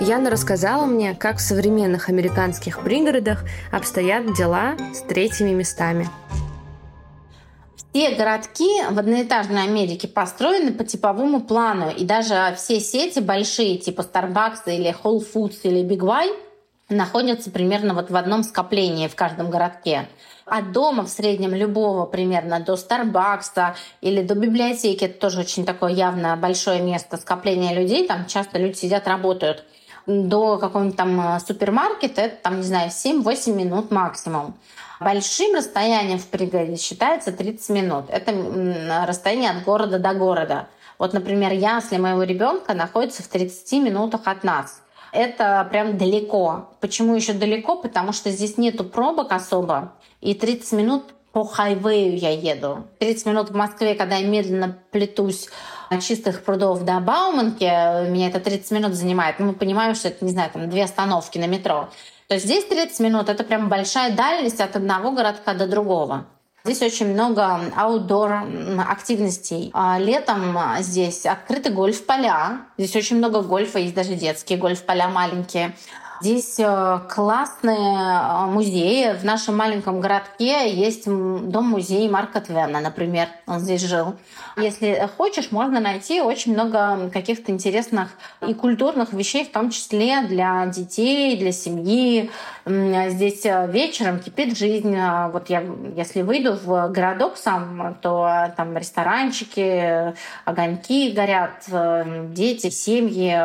Яна 0.00 0.28
рассказала 0.28 0.86
мне, 0.86 1.14
как 1.14 1.36
в 1.36 1.40
современных 1.40 2.08
американских 2.08 2.80
пригородах 2.80 3.44
обстоят 3.70 4.34
дела 4.36 4.74
с 4.92 5.02
третьими 5.02 5.50
местами. 5.50 6.08
Все 7.96 8.10
городки 8.10 8.82
в 8.90 8.98
одноэтажной 8.98 9.62
Америке 9.62 10.06
построены 10.06 10.70
по 10.70 10.84
типовому 10.84 11.40
плану, 11.40 11.90
и 11.90 12.04
даже 12.04 12.54
все 12.54 12.78
сети 12.78 13.20
большие, 13.20 13.78
типа 13.78 14.02
Starbucks 14.02 14.64
или 14.66 14.94
Whole 15.02 15.24
Foods 15.32 15.60
или 15.62 15.82
Big 15.82 16.04
Y, 16.04 16.36
находятся 16.90 17.50
примерно 17.50 17.94
вот 17.94 18.10
в 18.10 18.16
одном 18.16 18.42
скоплении 18.42 19.08
в 19.08 19.14
каждом 19.14 19.48
городке. 19.48 20.10
От 20.44 20.72
дома 20.72 21.04
в 21.04 21.08
среднем 21.08 21.54
любого 21.54 22.04
примерно 22.04 22.60
до 22.60 22.76
Старбакса 22.76 23.76
или 24.02 24.22
до 24.22 24.34
библиотеки, 24.34 25.04
это 25.04 25.18
тоже 25.18 25.40
очень 25.40 25.64
такое 25.64 25.92
явно 25.92 26.36
большое 26.36 26.82
место 26.82 27.16
скопления 27.16 27.72
людей, 27.72 28.06
там 28.06 28.26
часто 28.26 28.58
люди 28.58 28.76
сидят, 28.76 29.08
работают, 29.08 29.64
до 30.06 30.58
какого-нибудь 30.58 30.98
там 30.98 31.36
э, 31.36 31.40
супермаркета, 31.40 32.20
это 32.20 32.36
там, 32.42 32.58
не 32.58 32.62
знаю, 32.62 32.90
7-8 32.90 33.54
минут 33.54 33.90
максимум. 33.90 34.54
Большим 35.00 35.54
расстоянием 35.54 36.18
в 36.18 36.26
пригороде 36.26 36.76
считается 36.76 37.32
30 37.32 37.68
минут. 37.70 38.04
Это 38.08 38.32
расстояние 39.06 39.50
от 39.50 39.64
города 39.64 39.98
до 39.98 40.14
города. 40.14 40.68
Вот, 40.98 41.12
например, 41.12 41.52
ясли 41.52 41.98
моего 41.98 42.22
ребенка 42.22 42.72
находится 42.72 43.22
в 43.22 43.28
30 43.28 43.72
минутах 43.84 44.22
от 44.24 44.44
нас. 44.44 44.82
Это 45.12 45.66
прям 45.70 45.98
далеко. 45.98 46.70
Почему 46.80 47.14
еще 47.14 47.32
далеко? 47.32 47.76
Потому 47.76 48.12
что 48.12 48.30
здесь 48.30 48.56
нету 48.58 48.84
пробок 48.84 49.32
особо. 49.32 49.92
И 50.20 50.34
30 50.34 50.72
минут 50.72 51.04
по 51.32 51.44
хайвею 51.44 52.16
я 52.16 52.30
еду. 52.30 52.86
30 52.98 53.26
минут 53.26 53.50
в 53.50 53.54
Москве, 53.54 53.94
когда 53.94 54.16
я 54.16 54.26
медленно 54.26 54.78
плетусь 54.90 55.48
от 55.90 56.02
чистых 56.02 56.42
прудов 56.42 56.82
до 56.82 56.98
Бауманки, 57.00 57.64
меня 58.10 58.28
это 58.28 58.40
30 58.40 58.70
минут 58.70 58.94
занимает. 58.94 59.38
Ну, 59.38 59.46
мы 59.46 59.52
понимаем, 59.52 59.94
что 59.94 60.08
это, 60.08 60.24
не 60.24 60.32
знаю, 60.32 60.50
там 60.50 60.68
две 60.70 60.84
остановки 60.84 61.36
на 61.38 61.46
метро. 61.46 61.90
То 62.28 62.34
есть 62.34 62.46
здесь 62.46 62.64
30 62.64 63.00
минут— 63.00 63.28
это 63.30 63.44
прям 63.44 63.68
большая 63.68 64.14
дальность 64.14 64.60
от 64.60 64.74
одного 64.76 65.12
городка 65.12 65.54
до 65.54 65.66
другого. 65.66 66.26
Здесь 66.64 66.82
очень 66.82 67.12
много 67.12 67.60
аутдор 67.76 68.42
активностей. 68.88 69.70
А 69.72 70.00
летом 70.00 70.58
здесь 70.80 71.24
открыты 71.24 71.70
гольф-поля. 71.70 72.62
Здесь 72.76 72.96
очень 72.96 73.18
много 73.18 73.42
гольфа, 73.42 73.78
есть 73.78 73.94
даже 73.94 74.14
детские 74.14 74.58
гольф-поля 74.58 75.08
маленькие. 75.08 75.76
Здесь 76.20 76.56
э, 76.58 77.00
классные 77.10 77.76
э, 77.76 78.46
музеи. 78.46 79.16
В 79.18 79.24
нашем 79.24 79.56
маленьком 79.56 80.00
городке 80.00 80.72
есть 80.72 81.04
дом-музей 81.04 82.08
Марка 82.08 82.40
Твена, 82.40 82.80
например. 82.80 83.28
Он 83.46 83.60
здесь 83.60 83.82
жил. 83.82 84.14
Если 84.56 85.08
хочешь, 85.18 85.50
можно 85.50 85.78
найти 85.78 86.22
очень 86.22 86.54
много 86.54 87.10
каких-то 87.12 87.52
интересных 87.52 88.08
и 88.46 88.54
культурных 88.54 89.12
вещей, 89.12 89.44
в 89.44 89.52
том 89.52 89.70
числе 89.70 90.22
для 90.22 90.64
детей, 90.66 91.36
для 91.36 91.52
семьи. 91.52 92.30
Здесь 92.64 93.44
э, 93.44 93.70
вечером 93.70 94.18
кипит 94.18 94.56
жизнь. 94.56 94.96
Вот 95.32 95.50
я, 95.50 95.62
если 95.94 96.22
выйду 96.22 96.54
в 96.54 96.88
городок 96.88 97.36
сам, 97.36 97.96
то 98.00 98.54
там 98.56 98.76
ресторанчики, 98.76 100.14
огоньки 100.46 101.10
горят, 101.10 101.64
дети, 102.32 102.70
семьи, 102.70 103.38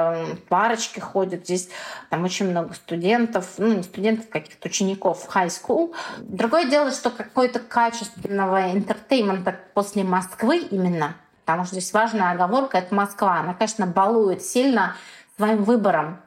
парочки 0.47 0.99
ходят. 0.99 1.43
Здесь 1.45 1.69
там 2.09 2.23
очень 2.23 2.49
много 2.49 2.60
много 2.61 2.73
студентов, 2.73 3.53
ну 3.57 3.73
не 3.73 3.83
студентов, 3.83 4.29
каких-то 4.29 4.67
учеников 4.67 5.23
в 5.23 5.35
high 5.35 5.47
school. 5.47 5.93
Другое 6.19 6.65
дело, 6.65 6.91
что 6.91 7.09
какой-то 7.09 7.59
качественного 7.59 8.71
entertainment 8.71 9.49
а 9.49 9.55
после 9.73 10.03
Москвы 10.03 10.59
именно, 10.59 11.15
потому 11.45 11.65
что 11.65 11.75
здесь 11.75 11.93
важная 11.93 12.31
оговорка, 12.31 12.77
это 12.77 12.93
Москва. 12.93 13.39
Она, 13.39 13.53
конечно, 13.53 13.87
балует 13.87 14.43
сильно 14.43 14.95
своим 15.37 15.63
выбором 15.63 16.21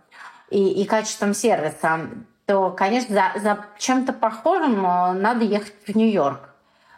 и, 0.51 0.83
и 0.83 0.85
качеством 0.85 1.35
сервиса, 1.35 2.09
то, 2.47 2.71
конечно, 2.71 3.15
за, 3.15 3.41
за 3.41 3.67
чем-то 3.79 4.13
похожим 4.13 4.85
э, 4.85 5.13
надо 5.13 5.45
ехать 5.45 5.75
в 5.87 5.97
Нью-Йорк. 5.97 6.54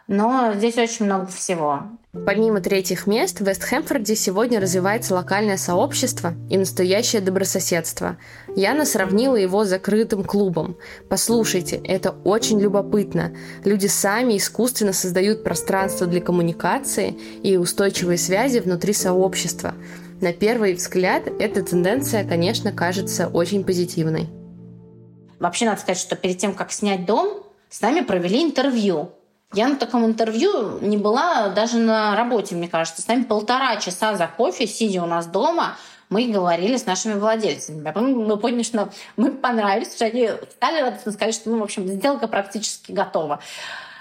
Но 0.07 0.53
здесь 0.55 0.77
очень 0.77 1.05
много 1.05 1.27
всего. 1.27 1.83
Помимо 2.25 2.61
третьих 2.61 3.07
мест, 3.07 3.41
в 3.41 3.47
Вестхэмфорде 3.47 4.15
сегодня 4.15 4.61
развивается 4.61 5.13
локальное 5.13 5.57
сообщество 5.57 6.33
и 6.49 6.57
настоящее 6.57 7.21
добрососедство. 7.21 8.17
Яна 8.55 8.85
сравнила 8.85 9.35
его 9.35 9.65
с 9.65 9.69
закрытым 9.69 10.23
клубом. 10.23 10.77
Послушайте, 11.09 11.75
это 11.83 12.11
очень 12.23 12.59
любопытно. 12.59 13.35
Люди 13.65 13.87
сами 13.87 14.37
искусственно 14.37 14.93
создают 14.93 15.43
пространство 15.43 16.07
для 16.07 16.21
коммуникации 16.21 17.17
и 17.43 17.57
устойчивые 17.57 18.17
связи 18.17 18.59
внутри 18.59 18.93
сообщества. 18.93 19.73
На 20.21 20.31
первый 20.31 20.73
взгляд 20.73 21.27
эта 21.39 21.61
тенденция, 21.61 22.27
конечно, 22.27 22.71
кажется 22.71 23.27
очень 23.27 23.65
позитивной. 23.65 24.29
Вообще, 25.39 25.65
надо 25.65 25.81
сказать, 25.81 25.99
что 25.99 26.15
перед 26.15 26.37
тем, 26.37 26.55
как 26.55 26.71
снять 26.71 27.05
дом, 27.05 27.43
с 27.69 27.81
нами 27.81 28.01
провели 28.01 28.41
интервью 28.41 29.11
я 29.53 29.67
на 29.69 29.75
таком 29.75 30.05
интервью 30.05 30.79
не 30.79 30.97
была 30.97 31.49
даже 31.49 31.77
на 31.77 32.15
работе, 32.15 32.55
мне 32.55 32.67
кажется. 32.67 33.01
С 33.01 33.07
нами 33.07 33.23
полтора 33.23 33.77
часа 33.77 34.15
за 34.15 34.27
кофе, 34.27 34.67
сидя 34.67 35.03
у 35.03 35.05
нас 35.05 35.25
дома, 35.25 35.77
мы 36.09 36.27
говорили 36.27 36.77
с 36.77 36.85
нашими 36.85 37.13
владельцами. 37.13 37.91
Мы 37.95 38.37
поняли, 38.37 38.63
что 38.63 38.89
мы 39.15 39.31
понравились, 39.31 39.95
что 39.95 40.05
они 40.05 40.29
стали 40.51 40.81
радостно 40.81 41.11
сказать, 41.11 41.35
что, 41.35 41.49
ну, 41.49 41.59
в 41.59 41.63
общем, 41.63 41.87
сделка 41.87 42.27
практически 42.27 42.91
готова. 42.91 43.39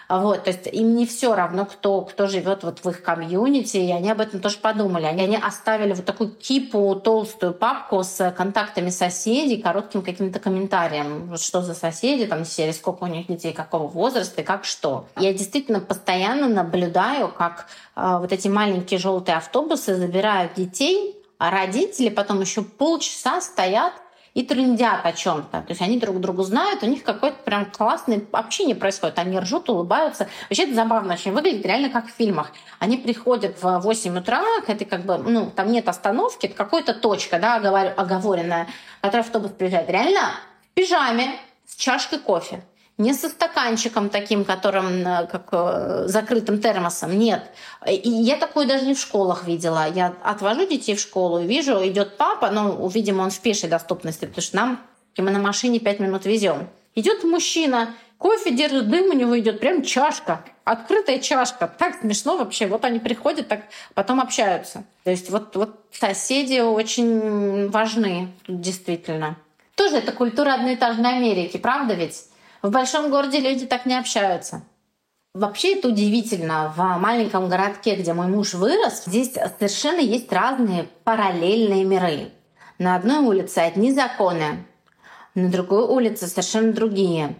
Вот, 0.09 0.45
то 0.45 0.51
есть 0.51 0.69
им 0.69 0.95
не 0.95 1.05
все 1.05 1.35
равно, 1.35 1.67
кто, 1.67 2.03
кто 2.03 2.29
живет 2.29 2.63
вот 2.63 2.85
в 2.85 2.89
их 2.89 3.03
комьюнити, 3.03 3.77
и 3.77 3.91
они 3.91 4.11
об 4.11 4.21
этом 4.21 4.41
тоже 4.41 4.59
подумали. 4.59 5.05
Они, 5.05 5.23
они 5.23 5.37
оставили 5.37 5.95
вот 5.95 6.05
такую 6.05 6.31
кипу, 6.31 6.95
толстую 6.95 7.53
папку 7.53 8.03
с 8.05 8.31
контактами 8.37 8.91
соседей, 8.91 9.61
коротким 9.61 10.03
каким-то 10.03 10.39
комментарием, 10.39 11.27
вот 11.27 11.41
что 11.41 11.61
за 11.63 11.75
соседи, 11.75 12.27
там, 12.27 12.45
серии, 12.45 12.73
сколько 12.73 13.05
у 13.05 13.09
них 13.09 13.27
детей, 13.27 13.53
какого 13.53 13.89
возраста 13.89 14.43
и 14.43 14.45
как 14.45 14.65
что. 14.65 15.07
Я 15.19 15.33
действительно 15.33 15.81
постоянно 15.81 16.47
наблюдаю, 16.47 17.29
как 17.29 17.67
э, 17.97 18.19
вот 18.21 18.33
эти 18.33 18.47
маленькие 18.47 19.01
желтые 19.01 19.39
автобусы 19.39 19.97
забирают 19.97 20.55
детей, 20.55 21.17
а 21.39 21.51
родители 21.51 22.11
потом 22.11 22.41
еще 22.41 22.63
полчаса 22.63 23.41
стоят 23.41 23.93
и 24.37 24.43
трындят 24.43 25.01
о 25.03 25.13
чем-то. 25.13 25.63
То 25.63 25.67
есть 25.71 25.81
они 25.81 25.99
друг 25.99 26.21
другу 26.21 26.43
знают, 26.43 26.83
у 26.83 26.87
них 26.87 27.03
какое-то 27.03 27.39
прям 27.43 27.65
классное 27.71 28.21
общение 28.33 28.77
происходит. 28.77 29.19
Они 29.19 29.39
ржут, 29.39 29.71
улыбаются. 29.71 30.29
Вообще 30.51 30.65
это 30.65 30.75
забавно 30.75 31.15
очень 31.15 31.33
выглядит, 31.33 31.65
реально 31.65 31.89
как 31.89 32.07
в 32.07 32.11
фильмах. 32.11 32.53
Они 32.79 32.99
приходят 32.99 33.63
в 33.63 33.79
8 33.79 34.19
утра, 34.19 34.45
это 34.67 34.85
как 34.85 35.07
бы, 35.07 35.17
ну, 35.17 35.51
там 35.51 35.73
нет 35.73 35.89
остановки, 35.89 36.45
это 36.45 36.55
какая-то 36.55 36.93
точка, 36.93 37.39
да, 37.39 37.55
оговоренная, 37.57 38.69
которая 39.01 39.25
автобус 39.25 39.53
приезжает. 39.53 39.89
Реально 39.89 40.33
в 40.71 40.75
пижаме 40.75 41.37
с 41.67 41.75
чашкой 41.75 42.19
кофе 42.19 42.63
не 42.99 43.13
со 43.13 43.29
стаканчиком 43.29 44.09
таким, 44.09 44.45
которым 44.45 45.07
э, 45.07 45.27
как 45.27 45.49
э, 45.53 46.05
закрытым 46.07 46.61
термосом, 46.61 47.19
нет. 47.19 47.51
И 47.87 48.09
я 48.09 48.37
такое 48.37 48.67
даже 48.67 48.87
не 48.87 48.95
в 48.95 49.01
школах 49.01 49.47
видела. 49.47 49.87
Я 49.89 50.15
отвожу 50.23 50.67
детей 50.67 50.97
в 50.97 51.01
школу 51.01 51.41
и 51.41 51.47
вижу, 51.47 51.75
идет 51.87 52.17
папа, 52.17 52.51
ну, 52.51 52.89
видимо, 52.89 53.23
он 53.23 53.31
в 53.31 53.41
пешей 53.41 53.69
доступности, 53.69 54.25
потому 54.25 54.43
что 54.43 54.57
нам 54.57 54.81
мы 55.19 55.31
на 55.31 55.39
машине 55.39 55.79
пять 55.79 56.01
минут 56.01 56.25
везем. 56.25 56.69
Идет 56.95 57.25
мужчина, 57.25 57.95
кофе 58.19 58.51
держит, 58.51 58.89
дым 58.89 59.11
у 59.11 59.13
него 59.13 59.39
идет, 59.39 59.61
прям 59.61 59.83
чашка, 59.83 60.43
открытая 60.65 61.19
чашка. 61.19 61.69
Так 61.79 62.01
смешно 62.01 62.37
вообще. 62.39 62.67
Вот 62.67 62.85
они 62.85 62.99
приходят, 62.99 63.49
так 63.49 63.61
потом 63.95 64.21
общаются. 64.21 64.85
То 65.05 65.11
есть 65.11 65.31
вот, 65.31 65.55
вот 65.57 65.85
соседи 65.93 66.61
очень 66.61 67.69
важны 67.69 68.29
тут 68.45 68.61
действительно. 68.61 69.37
Тоже 69.75 69.97
это 69.97 70.13
культура 70.13 70.55
одноэтажной 70.55 71.17
Америки, 71.17 71.59
правда 71.59 71.93
ведь? 71.93 72.25
В 72.63 72.71
большом 72.71 73.11
городе 73.11 73.41
люди 73.41 73.67
так 73.67 73.87
не 73.87 73.99
общаются. 73.99 74.63
Вообще 75.35 75.75
это 75.75 75.89
удивительно. 75.89 76.73
В 76.75 76.99
маленьком 76.99 77.49
городке, 77.49 77.97
где 77.97 78.15
мой 78.15 78.27
муж 78.27 78.55
вырос, 78.55 79.05
здесь 79.05 79.35
совершенно 79.35 80.01
есть 80.01 80.33
разные 80.33 80.89
параллельные 81.05 81.85
миры. 81.85 82.31
На 82.79 82.97
одной 82.97 83.19
улице 83.19 83.59
одни 83.59 83.93
законы, 83.93 84.65
на 85.35 85.51
другой 85.51 85.85
улице 85.85 86.27
совершенно 86.27 86.73
другие. 86.73 87.37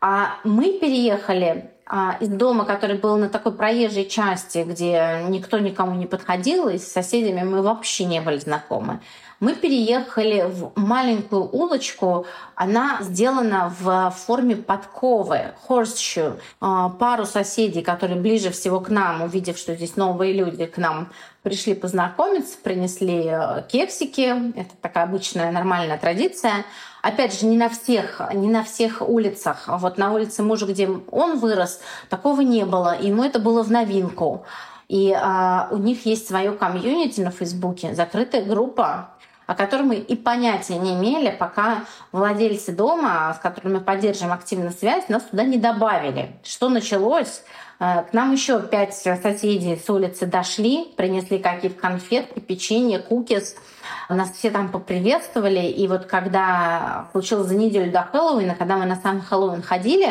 А 0.00 0.38
мы 0.44 0.78
переехали 0.78 1.70
а, 1.86 2.18
из 2.20 2.28
дома, 2.28 2.66
который 2.66 2.98
был 2.98 3.16
на 3.16 3.30
такой 3.30 3.52
проезжей 3.52 4.06
части, 4.06 4.64
где 4.66 5.24
никто 5.28 5.58
никому 5.58 5.94
не 5.94 6.06
подходил, 6.06 6.68
и 6.68 6.76
с 6.76 6.92
соседями 6.92 7.42
мы 7.42 7.62
вообще 7.62 8.04
не 8.04 8.20
были 8.20 8.36
знакомы. 8.36 9.00
Мы 9.40 9.54
переехали 9.54 10.46
в 10.48 10.72
маленькую 10.74 11.48
улочку. 11.48 12.26
Она 12.56 12.98
сделана 13.02 13.72
в 13.78 14.10
форме 14.10 14.56
подковы, 14.56 15.54
horseshoe. 15.68 16.40
А, 16.60 16.88
пару 16.88 17.24
соседей, 17.24 17.82
которые 17.82 18.20
ближе 18.20 18.50
всего 18.50 18.80
к 18.80 18.88
нам, 18.88 19.22
увидев, 19.22 19.56
что 19.56 19.76
здесь 19.76 19.94
новые 19.94 20.32
люди 20.32 20.66
к 20.66 20.76
нам 20.76 21.12
пришли 21.42 21.74
познакомиться, 21.74 22.58
принесли 22.60 23.26
э, 23.28 23.62
кексики. 23.68 24.58
Это 24.58 24.70
такая 24.82 25.04
обычная 25.04 25.52
нормальная 25.52 25.98
традиция. 25.98 26.64
Опять 27.00 27.38
же, 27.38 27.46
не 27.46 27.56
на 27.56 27.68
всех, 27.68 28.20
не 28.34 28.48
на 28.48 28.64
всех 28.64 29.08
улицах. 29.08 29.66
Вот 29.68 29.98
на 29.98 30.12
улице 30.12 30.42
мужа, 30.42 30.66
где 30.66 30.88
он 30.88 31.38
вырос, 31.38 31.80
такого 32.08 32.40
не 32.40 32.64
было. 32.64 33.00
Ему 33.00 33.22
это 33.22 33.38
было 33.38 33.62
в 33.62 33.70
новинку. 33.70 34.44
И 34.88 35.12
а, 35.12 35.68
у 35.70 35.76
них 35.76 36.06
есть 36.06 36.26
свое 36.26 36.52
комьюнити 36.52 37.20
на 37.20 37.30
Фейсбуке, 37.30 37.94
закрытая 37.94 38.42
группа, 38.42 39.10
о 39.48 39.54
котором 39.54 39.88
мы 39.88 39.96
и 39.96 40.14
понятия 40.14 40.76
не 40.76 40.92
имели, 40.92 41.34
пока 41.34 41.86
владельцы 42.12 42.70
дома, 42.70 43.34
с 43.34 43.38
которыми 43.40 43.78
мы 43.78 43.80
поддерживаем 43.80 44.34
активную 44.34 44.72
связь, 44.72 45.08
нас 45.08 45.22
туда 45.22 45.44
не 45.44 45.56
добавили. 45.56 46.36
Что 46.44 46.68
началось? 46.68 47.42
Э, 47.80 48.02
к 48.02 48.12
нам 48.12 48.32
еще 48.32 48.60
пять 48.60 48.94
соседей 48.94 49.80
с 49.82 49.88
улицы 49.88 50.26
дошли, 50.26 50.92
принесли 50.98 51.38
какие-то 51.38 51.80
конфетки, 51.80 52.40
печенье, 52.40 52.98
кукис. 52.98 53.56
Нас 54.10 54.32
все 54.32 54.50
там 54.50 54.68
поприветствовали. 54.68 55.66
И 55.66 55.88
вот 55.88 56.04
когда 56.04 57.08
случилось 57.12 57.48
за 57.48 57.54
неделю 57.54 57.90
до 57.90 58.02
Хэллоуина, 58.02 58.54
когда 58.54 58.76
мы 58.76 58.84
на 58.84 58.96
сам 58.96 59.22
Хэллоуин 59.22 59.62
ходили, 59.62 60.10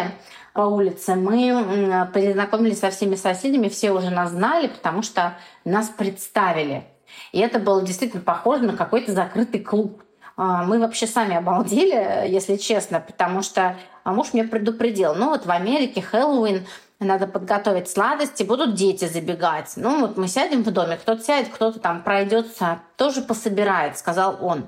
по 0.53 0.61
улице, 0.61 1.13
мы 1.13 2.09
познакомились 2.11 2.79
со 2.79 2.89
всеми 2.89 3.13
соседями, 3.13 3.69
все 3.69 3.91
уже 3.91 4.09
нас 4.09 4.31
знали, 4.31 4.65
потому 4.65 5.03
что 5.03 5.37
нас 5.63 5.89
представили. 5.89 6.87
И 7.31 7.39
это 7.39 7.59
было 7.59 7.81
действительно 7.81 8.21
похоже 8.21 8.63
на 8.63 8.75
какой-то 8.75 9.11
закрытый 9.11 9.61
клуб. 9.61 10.03
А, 10.35 10.63
мы 10.63 10.79
вообще 10.79 11.07
сами 11.07 11.35
обалдели, 11.35 12.27
если 12.29 12.57
честно, 12.57 12.99
потому 12.99 13.41
что 13.41 13.75
а 14.03 14.13
муж 14.13 14.33
меня 14.33 14.47
предупредил. 14.47 15.15
Ну 15.15 15.29
вот 15.29 15.45
в 15.45 15.51
Америке 15.51 16.01
Хэллоуин 16.01 16.65
надо 16.99 17.27
подготовить 17.27 17.89
сладости, 17.89 18.43
будут 18.43 18.73
дети 18.73 19.05
забегать. 19.05 19.73
Ну 19.75 19.99
вот 19.99 20.15
мы 20.17 20.27
сядем 20.27 20.63
в 20.63 20.71
доме, 20.71 20.95
кто-то 20.95 21.23
сядет, 21.23 21.49
кто-то 21.49 21.79
там 21.79 22.03
пройдется, 22.03 22.79
тоже 22.95 23.21
пособирает, 23.21 23.97
сказал 23.97 24.37
он. 24.41 24.67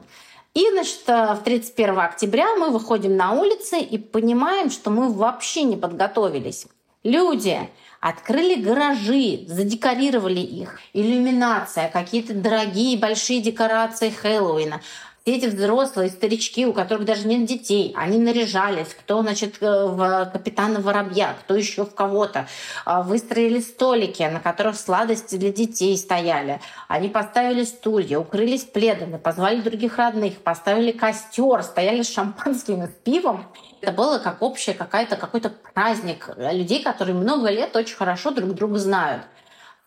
И, 0.53 0.65
значит, 0.71 1.03
э, 1.07 1.35
в 1.35 1.43
31 1.43 1.99
октября 1.99 2.55
мы 2.55 2.69
выходим 2.71 3.15
на 3.15 3.31
улицы 3.31 3.79
и 3.79 3.97
понимаем, 3.97 4.71
что 4.71 4.89
мы 4.89 5.13
вообще 5.13 5.63
не 5.63 5.77
подготовились. 5.77 6.67
Люди 7.03 7.57
открыли 8.01 8.61
гаражи, 8.61 9.45
задекорировали 9.47 10.41
их, 10.41 10.79
иллюминация, 10.91 11.89
какие-то 11.89 12.33
дорогие 12.33 12.97
большие 12.97 13.41
декорации 13.41 14.09
Хэллоуина. 14.09 14.81
Эти 15.25 15.47
взрослые 15.47 16.09
старички, 16.09 16.65
у 16.65 16.73
которых 16.73 17.05
даже 17.05 17.27
нет 17.27 17.45
детей, 17.45 17.93
они 17.95 18.17
наряжались, 18.17 18.95
кто, 18.97 19.21
значит, 19.21 19.57
э, 19.61 19.85
в 19.85 20.29
капитана 20.31 20.79
Воробья, 20.79 21.35
кто 21.41 21.55
еще 21.55 21.85
в 21.85 21.93
кого-то. 21.93 22.47
А, 22.85 23.03
выстроили 23.03 23.59
столики, 23.59 24.23
на 24.23 24.39
которых 24.39 24.77
сладости 24.77 25.35
для 25.35 25.51
детей 25.51 25.97
стояли. 25.97 26.61
Они 26.87 27.09
поставили 27.09 27.65
стулья, 27.65 28.17
укрылись 28.17 28.63
пледами, 28.63 29.17
позвали 29.17 29.59
других 29.59 29.97
родных, 29.97 30.37
поставили 30.37 30.91
костер, 30.91 31.63
стояли 31.63 32.01
с 32.01 32.13
шампанским 32.13 32.83
и 32.83 32.87
с 32.87 32.91
пивом. 33.03 33.45
Это 33.81 33.91
было 33.91 34.19
как 34.19 34.41
общее 34.41 34.73
какая-то, 34.73 35.17
какой-то 35.17 35.51
праздник 35.73 36.29
людей, 36.37 36.81
которые 36.81 37.15
много 37.15 37.49
лет 37.49 37.75
очень 37.75 37.95
хорошо 37.95 38.31
друг 38.31 38.53
друга 38.53 38.79
знают 38.79 39.23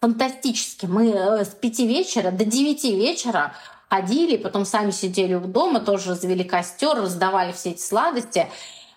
фантастически. 0.03 0.87
Мы 0.87 1.11
э, 1.11 1.45
с 1.45 1.51
пяти 1.51 1.87
вечера 1.87 2.33
до 2.33 2.45
девяти 2.45 2.97
вечера 2.97 3.55
ходили, 3.93 4.39
потом 4.39 4.65
сами 4.65 4.91
сидели 4.91 5.35
у 5.35 5.41
дома, 5.41 5.79
тоже 5.79 6.13
развели 6.13 6.45
костер, 6.45 6.97
раздавали 6.97 7.53
все 7.53 7.73
эти 7.73 7.83
сладости. 7.83 8.47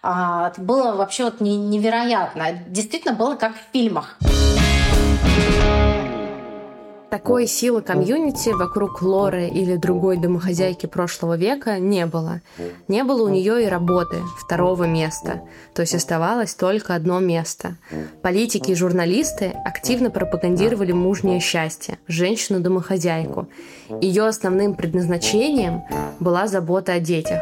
А, 0.01 0.47
это 0.47 0.61
было 0.61 0.93
вообще 0.93 1.25
вот 1.25 1.41
невероятно. 1.41 2.63
Действительно 2.67 3.13
было 3.13 3.35
как 3.35 3.55
в 3.55 3.73
фильмах. 3.73 4.17
Такой 7.09 7.47
силы 7.47 7.81
комьюнити 7.81 8.49
вокруг 8.49 9.01
Лоры 9.01 9.47
или 9.47 9.75
другой 9.75 10.17
домохозяйки 10.17 10.85
прошлого 10.85 11.37
века 11.37 11.79
не 11.79 12.05
было. 12.05 12.41
Не 12.87 13.03
было 13.03 13.25
у 13.25 13.29
нее 13.29 13.63
и 13.63 13.67
работы, 13.67 14.17
второго 14.37 14.83
места. 14.85 15.41
То 15.73 15.81
есть 15.81 15.95
оставалось 15.95 16.55
только 16.55 16.95
одно 16.95 17.19
место. 17.19 17.77
Политики 18.21 18.71
и 18.71 18.75
журналисты 18.75 19.53
активно 19.65 20.09
пропагандировали 20.09 20.91
мужнее 20.91 21.39
счастье, 21.39 21.99
женщину-домохозяйку. 22.07 23.47
Ее 24.01 24.25
основным 24.25 24.73
предназначением 24.73 25.83
была 26.19 26.47
забота 26.47 26.93
о 26.93 26.99
детях. 26.99 27.41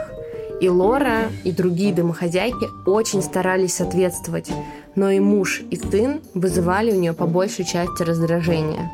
И 0.61 0.69
Лора, 0.69 1.23
и 1.43 1.51
другие 1.51 1.93
домохозяйки 1.93 2.67
очень 2.85 3.21
старались 3.21 3.75
соответствовать, 3.75 4.49
но 4.95 5.09
и 5.09 5.19
муж, 5.19 5.61
и 5.71 5.75
сын 5.75 6.21
вызывали 6.33 6.91
у 6.91 6.95
нее 6.95 7.13
по 7.13 7.25
большей 7.25 7.65
части 7.65 8.03
раздражения. 8.03 8.89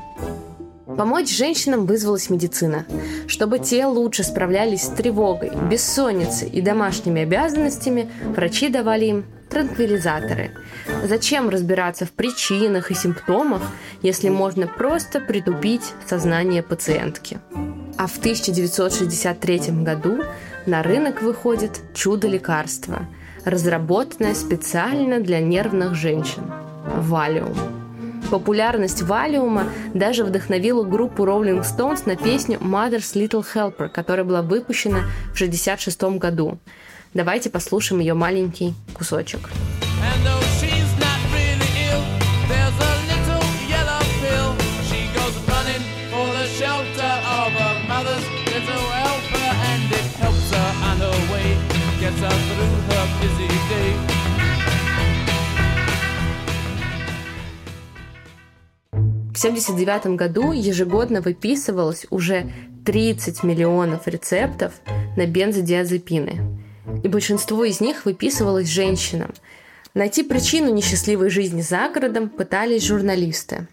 Помочь 1.00 1.34
женщинам 1.34 1.86
вызвалась 1.86 2.30
медицина, 2.30 2.86
чтобы 3.26 3.60
те 3.60 3.86
лучше 3.86 4.22
справлялись 4.26 4.82
с 4.82 4.90
тревогой, 4.90 5.50
бессонницей 5.72 6.50
и 6.50 6.60
домашними 6.60 7.22
обязанностями, 7.22 8.12
врачи 8.36 8.68
давали 8.68 9.06
им 9.06 9.26
транквилизаторы. 9.50 10.52
Зачем 11.06 11.48
разбираться 11.48 12.06
в 12.06 12.12
причинах 12.12 12.92
и 12.92 12.96
симптомах, 12.96 13.62
если 14.02 14.28
можно 14.28 14.68
просто 14.68 15.22
притупить 15.22 15.94
сознание 16.06 16.64
пациентки? 16.64 17.40
А 17.98 18.06
в 18.08 18.18
1963 18.18 19.72
году 19.86 20.22
на 20.66 20.84
рынок 20.84 21.22
выходит 21.22 21.80
чудо-лекарство, 21.94 23.08
разработанное 23.46 24.36
специально 24.36 25.22
для 25.22 25.40
нервных 25.40 25.96
женщин– 25.96 26.44
Валиум. 26.98 27.79
Популярность 28.30 29.02
Валиума 29.02 29.66
даже 29.94 30.24
вдохновила 30.24 30.84
группу 30.84 31.24
Rolling 31.24 31.64
Stones 31.64 32.04
на 32.06 32.16
песню 32.16 32.60
Mother's 32.60 33.16
Little 33.16 33.44
Helper, 33.54 33.90
которая 33.90 34.24
была 34.24 34.42
выпущена 34.44 35.00
в 35.34 35.42
1966 35.42 36.20
году. 36.20 36.60
Давайте 37.14 37.50
послушаем 37.50 38.02
ее 38.02 38.14
маленький 38.14 38.76
кусочек. 38.94 39.50
gets 48.60 49.39
1979 59.40 60.18
году 60.18 60.52
ежегодно 60.52 61.22
выписывалось 61.22 62.06
уже 62.10 62.52
30 62.86 63.44
миллионов 63.44 64.08
рецептов 64.08 64.74
на 65.16 65.26
бензодиазепины. 65.26 66.42
И 67.04 67.08
большинство 67.08 67.64
из 67.64 67.82
них 67.82 68.06
выписывалось 68.06 68.68
женщинам. 68.68 69.34
Найти 69.94 70.24
причину 70.24 70.74
несчастливой 70.74 71.30
жизни 71.30 71.62
за 71.62 71.90
городом 71.90 72.30
пытались 72.30 72.86
журналисты. 72.86 73.68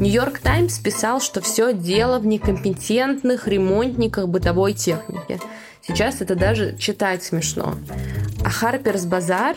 Нью-Йорк 0.00 0.38
Таймс 0.38 0.78
писал, 0.78 1.20
что 1.20 1.40
все 1.40 1.72
дело 1.72 2.18
в 2.18 2.26
некомпетентных 2.26 3.46
ремонтниках 3.46 4.28
бытовой 4.28 4.72
техники. 4.72 5.38
Сейчас 5.86 6.20
это 6.20 6.34
даже 6.34 6.76
читать 6.78 7.22
смешно. 7.22 7.76
А 8.44 8.50
Харперс 8.50 9.04
Базар 9.04 9.56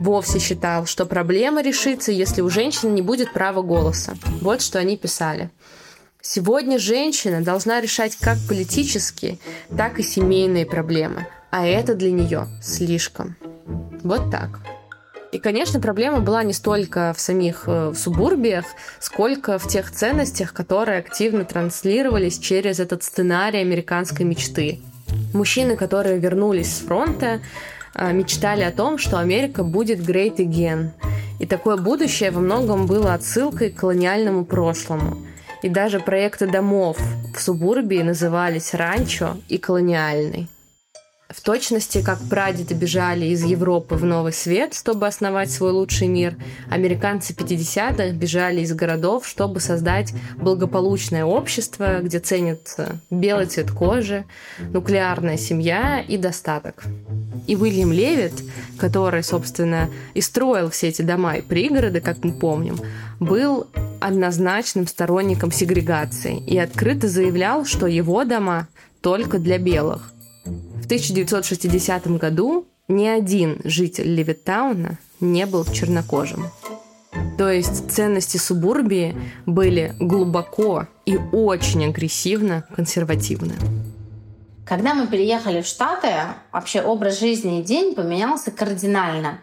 вовсе 0.00 0.38
считал, 0.38 0.86
что 0.86 1.06
проблема 1.06 1.62
решится, 1.62 2.12
если 2.12 2.42
у 2.42 2.50
женщины 2.50 2.90
не 2.90 3.02
будет 3.02 3.32
права 3.32 3.62
голоса. 3.62 4.14
Вот 4.40 4.62
что 4.62 4.78
они 4.78 4.96
писали. 4.96 5.50
Сегодня 6.20 6.78
женщина 6.78 7.40
должна 7.42 7.80
решать 7.80 8.16
как 8.16 8.38
политические, 8.48 9.38
так 9.76 10.00
и 10.00 10.02
семейные 10.02 10.66
проблемы, 10.66 11.28
а 11.50 11.66
это 11.66 11.94
для 11.94 12.10
нее 12.10 12.48
слишком. 12.60 13.36
Вот 14.02 14.30
так. 14.30 14.60
И, 15.32 15.38
конечно, 15.38 15.80
проблема 15.80 16.20
была 16.20 16.42
не 16.42 16.52
столько 16.52 17.12
в 17.16 17.20
самих 17.20 17.64
э, 17.66 17.90
в 17.90 17.94
субурбиях, 17.94 18.64
сколько 19.00 19.58
в 19.58 19.68
тех 19.68 19.90
ценностях, 19.90 20.52
которые 20.52 20.98
активно 20.98 21.44
транслировались 21.44 22.38
через 22.38 22.80
этот 22.80 23.02
сценарий 23.02 23.60
американской 23.60 24.24
мечты. 24.24 24.80
Мужчины, 25.34 25.76
которые 25.76 26.18
вернулись 26.18 26.74
с 26.74 26.80
фронта, 26.80 27.40
мечтали 28.12 28.62
о 28.62 28.72
том, 28.72 28.98
что 28.98 29.18
Америка 29.18 29.64
будет 29.64 30.00
great 30.00 30.36
again. 30.36 30.90
И 31.38 31.46
такое 31.46 31.76
будущее 31.76 32.30
во 32.30 32.40
многом 32.40 32.86
было 32.86 33.14
отсылкой 33.14 33.70
к 33.70 33.76
колониальному 33.80 34.44
прошлому. 34.44 35.18
И 35.62 35.68
даже 35.68 36.00
проекты 36.00 36.46
домов 36.46 36.98
в 37.34 37.40
субурбии 37.40 38.02
назывались 38.02 38.74
ранчо 38.74 39.36
и 39.48 39.58
колониальный. 39.58 40.48
В 41.36 41.42
точности, 41.42 42.02
как 42.02 42.18
прадеды 42.30 42.74
бежали 42.74 43.26
из 43.26 43.44
Европы 43.44 43.96
в 43.96 44.04
Новый 44.06 44.32
Свет, 44.32 44.72
чтобы 44.72 45.06
основать 45.06 45.50
свой 45.50 45.70
лучший 45.70 46.08
мир, 46.08 46.34
американцы 46.70 47.34
50-х 47.34 48.12
бежали 48.12 48.62
из 48.62 48.72
городов, 48.72 49.28
чтобы 49.28 49.60
создать 49.60 50.14
благополучное 50.38 51.26
общество, 51.26 52.00
где 52.00 52.20
ценится 52.20 53.00
белый 53.10 53.46
цвет 53.46 53.70
кожи, 53.70 54.24
нуклеарная 54.72 55.36
семья 55.36 56.00
и 56.00 56.16
достаток. 56.16 56.84
И 57.46 57.54
Уильям 57.54 57.92
Левит, 57.92 58.32
который, 58.78 59.22
собственно, 59.22 59.90
и 60.14 60.22
строил 60.22 60.70
все 60.70 60.88
эти 60.88 61.02
дома 61.02 61.36
и 61.36 61.42
пригороды, 61.42 62.00
как 62.00 62.24
мы 62.24 62.32
помним, 62.32 62.80
был 63.20 63.66
однозначным 64.00 64.86
сторонником 64.86 65.52
сегрегации 65.52 66.38
и 66.38 66.56
открыто 66.56 67.08
заявлял, 67.08 67.66
что 67.66 67.86
его 67.86 68.24
дома 68.24 68.68
только 69.02 69.38
для 69.38 69.58
белых. 69.58 70.12
В 70.46 70.84
1960 70.84 72.06
году 72.18 72.66
ни 72.88 73.06
один 73.06 73.60
житель 73.64 74.14
Левиттауна 74.14 74.98
не 75.20 75.44
был 75.46 75.64
чернокожим. 75.64 76.46
То 77.36 77.50
есть 77.50 77.90
ценности 77.90 78.36
субурбии 78.36 79.16
были 79.44 79.94
глубоко 79.98 80.86
и 81.04 81.16
очень 81.32 81.84
агрессивно 81.84 82.64
консервативны. 82.74 83.54
Когда 84.64 84.94
мы 84.94 85.06
переехали 85.06 85.62
в 85.62 85.66
Штаты, 85.66 86.08
вообще 86.52 86.82
образ 86.82 87.20
жизни 87.20 87.60
и 87.60 87.62
день 87.62 87.94
поменялся 87.94 88.50
кардинально. 88.50 89.40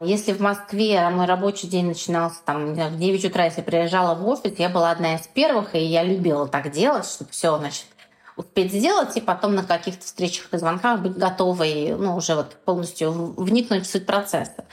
Если 0.00 0.32
в 0.32 0.40
Москве 0.40 1.08
мой 1.10 1.26
рабочий 1.26 1.66
день 1.66 1.86
начинался 1.86 2.38
там, 2.44 2.74
в 2.74 2.98
9 2.98 3.24
утра, 3.24 3.46
если 3.46 3.62
приезжала 3.62 4.14
в 4.14 4.26
офис, 4.26 4.52
я 4.58 4.68
была 4.68 4.92
одна 4.92 5.16
из 5.16 5.26
первых, 5.26 5.74
и 5.74 5.80
я 5.80 6.04
любила 6.04 6.46
так 6.46 6.70
делать, 6.70 7.06
чтобы 7.06 7.30
все, 7.32 7.58
значит, 7.58 7.86
успеть 8.38 8.72
сделать, 8.72 9.16
и 9.16 9.20
потом 9.20 9.54
на 9.54 9.64
каких-то 9.64 10.04
встречах 10.04 10.46
и 10.52 10.58
звонках 10.58 11.00
быть 11.00 11.16
готовой, 11.18 11.94
ну, 11.98 12.16
уже 12.16 12.34
вот 12.34 12.54
полностью 12.64 13.10
вникнуть 13.36 13.86
в 13.86 13.90
суть 13.90 14.06
процесса. 14.06 14.64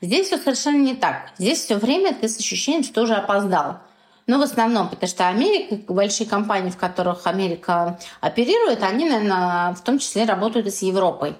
Здесь 0.00 0.26
все 0.26 0.36
совершенно 0.36 0.82
не 0.82 0.94
так. 0.94 1.30
Здесь 1.38 1.60
все 1.60 1.76
время 1.76 2.12
ты 2.12 2.28
с 2.28 2.38
ощущением, 2.38 2.82
что 2.82 3.02
уже 3.02 3.14
опоздал. 3.14 3.78
Но 4.26 4.38
в 4.38 4.42
основном, 4.42 4.88
потому 4.88 5.08
что 5.08 5.28
Америка, 5.28 5.92
большие 5.92 6.28
компании, 6.28 6.70
в 6.70 6.76
которых 6.76 7.26
Америка 7.26 7.98
оперирует, 8.20 8.82
они, 8.82 9.08
наверное, 9.08 9.74
в 9.74 9.80
том 9.82 9.98
числе 9.98 10.24
работают 10.24 10.66
и 10.66 10.70
с 10.70 10.82
Европой. 10.82 11.36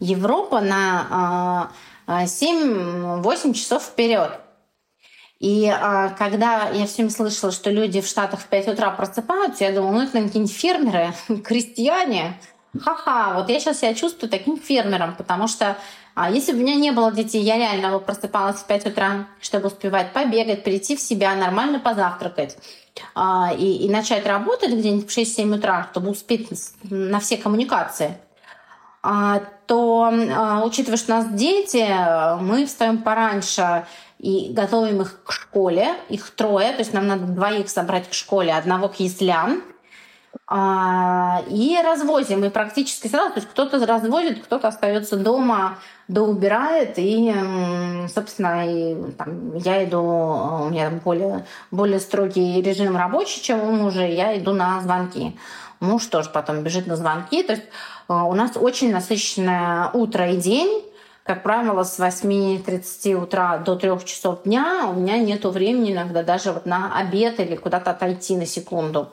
Европа 0.00 0.60
на 0.60 1.70
7-8 2.06 3.50
а, 3.50 3.54
часов 3.54 3.82
вперед. 3.82 4.30
И 5.38 5.66
а, 5.68 6.10
когда 6.10 6.70
я 6.70 6.86
все 6.86 6.96
время 6.96 7.10
слышала, 7.10 7.52
что 7.52 7.70
люди 7.70 8.00
в 8.00 8.06
Штатах 8.06 8.40
в 8.40 8.46
5 8.46 8.68
утра 8.68 8.90
просыпаются, 8.90 9.64
я 9.64 9.72
думала, 9.72 9.92
ну 9.92 10.02
это 10.02 10.12
какие-нибудь 10.12 10.52
фермеры, 10.54 11.12
крестьяне. 11.44 12.40
Ха-ха, 12.78 13.34
вот 13.34 13.48
я 13.48 13.60
сейчас 13.60 13.78
себя 13.78 13.94
чувствую 13.94 14.30
таким 14.30 14.58
фермером, 14.58 15.14
потому 15.14 15.48
что 15.48 15.76
а 16.16 16.30
если 16.30 16.52
бы 16.52 16.58
у 16.58 16.62
меня 16.62 16.76
не 16.76 16.92
было 16.92 17.12
детей, 17.12 17.42
я 17.42 17.58
реально 17.58 17.90
вот 17.90 18.06
просыпалась 18.06 18.56
в 18.56 18.66
5 18.66 18.86
утра, 18.86 19.26
чтобы 19.38 19.66
успевать 19.66 20.14
побегать, 20.14 20.64
прийти 20.64 20.96
в 20.96 21.00
себя, 21.00 21.34
нормально 21.34 21.78
позавтракать 21.78 22.56
а, 23.14 23.52
и, 23.56 23.84
и 23.84 23.90
начать 23.90 24.26
работать 24.26 24.72
где-нибудь 24.72 25.10
в 25.10 25.14
6-7 25.14 25.54
утра, 25.54 25.88
чтобы 25.92 26.10
успеть 26.10 26.48
на 26.84 27.20
все 27.20 27.36
коммуникации, 27.36 28.16
а, 29.02 29.42
то, 29.66 30.10
а, 30.10 30.64
учитывая, 30.64 30.96
что 30.96 31.12
у 31.12 31.16
нас 31.18 31.26
дети, 31.34 31.86
мы 32.40 32.64
встаем 32.64 33.02
пораньше, 33.02 33.84
и 34.18 34.52
готовим 34.52 35.02
их 35.02 35.22
к 35.24 35.32
школе. 35.32 35.94
Их 36.08 36.30
трое, 36.30 36.72
то 36.72 36.78
есть 36.78 36.92
нам 36.92 37.06
надо 37.06 37.26
двоих 37.26 37.68
собрать 37.68 38.08
к 38.08 38.14
школе, 38.14 38.52
одного 38.52 38.88
к 38.88 38.96
яслям. 38.96 39.62
А, 40.48 41.42
и 41.48 41.76
развозим. 41.84 42.44
И 42.44 42.50
практически 42.50 43.08
сразу, 43.08 43.30
то 43.30 43.40
есть 43.40 43.50
кто-то 43.50 43.84
развозит, 43.84 44.44
кто-то 44.44 44.68
остается 44.68 45.16
дома, 45.16 45.78
доубирает. 46.08 46.94
И, 46.98 47.34
собственно, 48.12 48.64
и, 48.66 49.12
там, 49.12 49.56
я 49.56 49.84
иду, 49.84 50.02
у 50.02 50.68
меня 50.68 50.90
более, 51.04 51.44
более 51.70 51.98
строгий 51.98 52.62
режим 52.62 52.96
рабочий, 52.96 53.42
чем 53.42 53.60
у 53.60 53.72
мужа, 53.72 54.06
я 54.06 54.38
иду 54.38 54.52
на 54.52 54.80
звонки. 54.82 55.36
Муж 55.80 56.06
тоже 56.06 56.30
потом 56.30 56.62
бежит 56.62 56.86
на 56.86 56.96
звонки. 56.96 57.42
То 57.42 57.54
есть 57.54 57.64
а, 58.08 58.24
у 58.24 58.34
нас 58.34 58.52
очень 58.54 58.92
насыщенное 58.92 59.90
утро 59.92 60.30
и 60.30 60.36
день 60.36 60.84
как 61.26 61.42
правило, 61.42 61.82
с 61.82 61.98
8.30 61.98 63.14
утра 63.14 63.58
до 63.58 63.74
3 63.74 64.04
часов 64.04 64.44
дня 64.44 64.88
у 64.88 64.94
меня 64.94 65.18
нет 65.18 65.44
времени 65.44 65.92
иногда 65.92 66.22
даже 66.22 66.52
вот 66.52 66.66
на 66.66 66.96
обед 66.96 67.40
или 67.40 67.56
куда-то 67.56 67.90
отойти 67.90 68.36
на 68.36 68.46
секунду. 68.46 69.08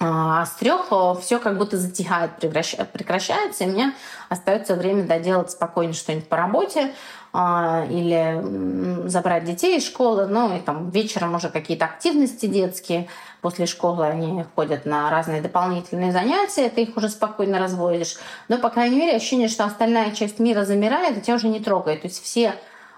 А 0.00 0.44
с 0.44 0.50
трех 0.56 0.92
все 1.20 1.38
как 1.38 1.56
будто 1.56 1.76
затихает, 1.76 2.32
прекращается, 2.36 3.64
и 3.64 3.66
мне 3.68 3.94
остается 4.28 4.74
время 4.74 5.04
доделать 5.06 5.52
спокойно 5.52 5.92
что-нибудь 5.92 6.28
по 6.28 6.36
работе 6.36 6.92
а, 7.32 7.86
или 7.88 9.08
забрать 9.08 9.44
детей 9.44 9.78
из 9.78 9.86
школы, 9.86 10.26
ну 10.26 10.56
и 10.56 10.60
там 10.60 10.90
вечером 10.90 11.34
уже 11.34 11.48
какие-то 11.48 11.84
активности 11.86 12.46
детские. 12.46 13.08
После 13.40 13.66
школы 13.66 14.06
они 14.06 14.44
ходят 14.54 14.84
на 14.84 15.10
разные 15.10 15.40
дополнительные 15.40 16.12
занятия, 16.12 16.68
ты 16.68 16.82
их 16.82 16.96
уже 16.96 17.08
спокойно 17.08 17.58
разводишь. 17.58 18.16
Но, 18.48 18.58
по 18.58 18.70
крайней 18.70 18.96
мере, 18.96 19.16
ощущение, 19.16 19.48
что 19.48 19.64
остальная 19.64 20.10
часть 20.10 20.38
мира 20.38 20.64
замирает, 20.64 21.18
и 21.18 21.20
тебя 21.20 21.36
уже 21.36 21.48
не 21.48 21.60
трогает. 21.60 22.02
То 22.02 22.08
есть 22.08 22.22
все 22.22 22.54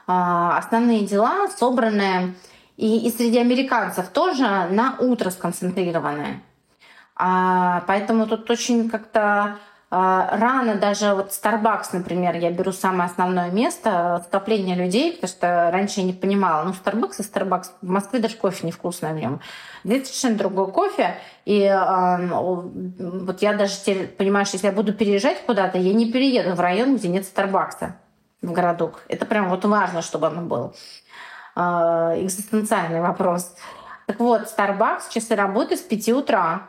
а, 0.06 0.56
основные 0.56 1.06
дела 1.06 1.48
собранные 1.48 2.34
и, 2.76 3.06
и 3.06 3.10
среди 3.10 3.38
американцев 3.38 4.08
тоже 4.08 4.44
на 4.70 4.96
утро 4.98 5.30
сконцентрированные. 5.30 6.42
А, 7.16 7.82
поэтому 7.86 8.26
тут 8.26 8.50
очень 8.50 8.90
как-то 8.90 9.58
а, 9.88 10.36
рано 10.36 10.74
даже 10.74 11.14
вот 11.14 11.30
Starbucks, 11.30 11.90
например, 11.92 12.34
я 12.36 12.50
беру 12.50 12.72
самое 12.72 13.08
основное 13.08 13.50
место 13.50 14.24
скопления 14.26 14.74
людей, 14.74 15.12
потому 15.12 15.28
что 15.28 15.70
раньше 15.72 16.00
я 16.00 16.06
не 16.06 16.12
понимала, 16.12 16.64
ну 16.64 16.72
Starbucks 16.72 17.20
и 17.20 17.22
Starbucks, 17.22 17.66
в 17.82 17.88
Москве 17.88 18.18
даже 18.18 18.36
кофе 18.36 18.66
невкусный 18.66 19.12
в 19.12 19.16
нем. 19.16 19.40
Здесь 19.84 20.08
совершенно 20.08 20.38
другой 20.38 20.72
кофе, 20.72 21.16
и 21.44 21.62
э, 21.62 22.26
вот 22.28 23.42
я 23.42 23.54
даже 23.54 23.76
теперь 23.76 24.08
понимаю, 24.08 24.44
что 24.44 24.56
если 24.56 24.66
я 24.66 24.72
буду 24.72 24.92
переезжать 24.92 25.46
куда-то, 25.46 25.78
я 25.78 25.94
не 25.94 26.10
перееду 26.10 26.54
в 26.54 26.60
район, 26.60 26.96
где 26.96 27.06
нет 27.06 27.24
Старбакса 27.24 27.96
в 28.42 28.50
городок. 28.50 29.04
Это 29.08 29.24
прям 29.24 29.48
вот 29.48 29.64
важно, 29.64 30.02
чтобы 30.02 30.26
оно 30.26 30.42
было. 30.42 30.74
Э, 31.54 32.14
экзистенциальный 32.16 33.00
вопрос. 33.00 33.54
Так 34.06 34.18
вот, 34.18 34.42
Starbucks 34.42 35.12
часы 35.12 35.36
работы 35.36 35.76
с 35.76 35.80
5 35.80 36.08
утра 36.08 36.62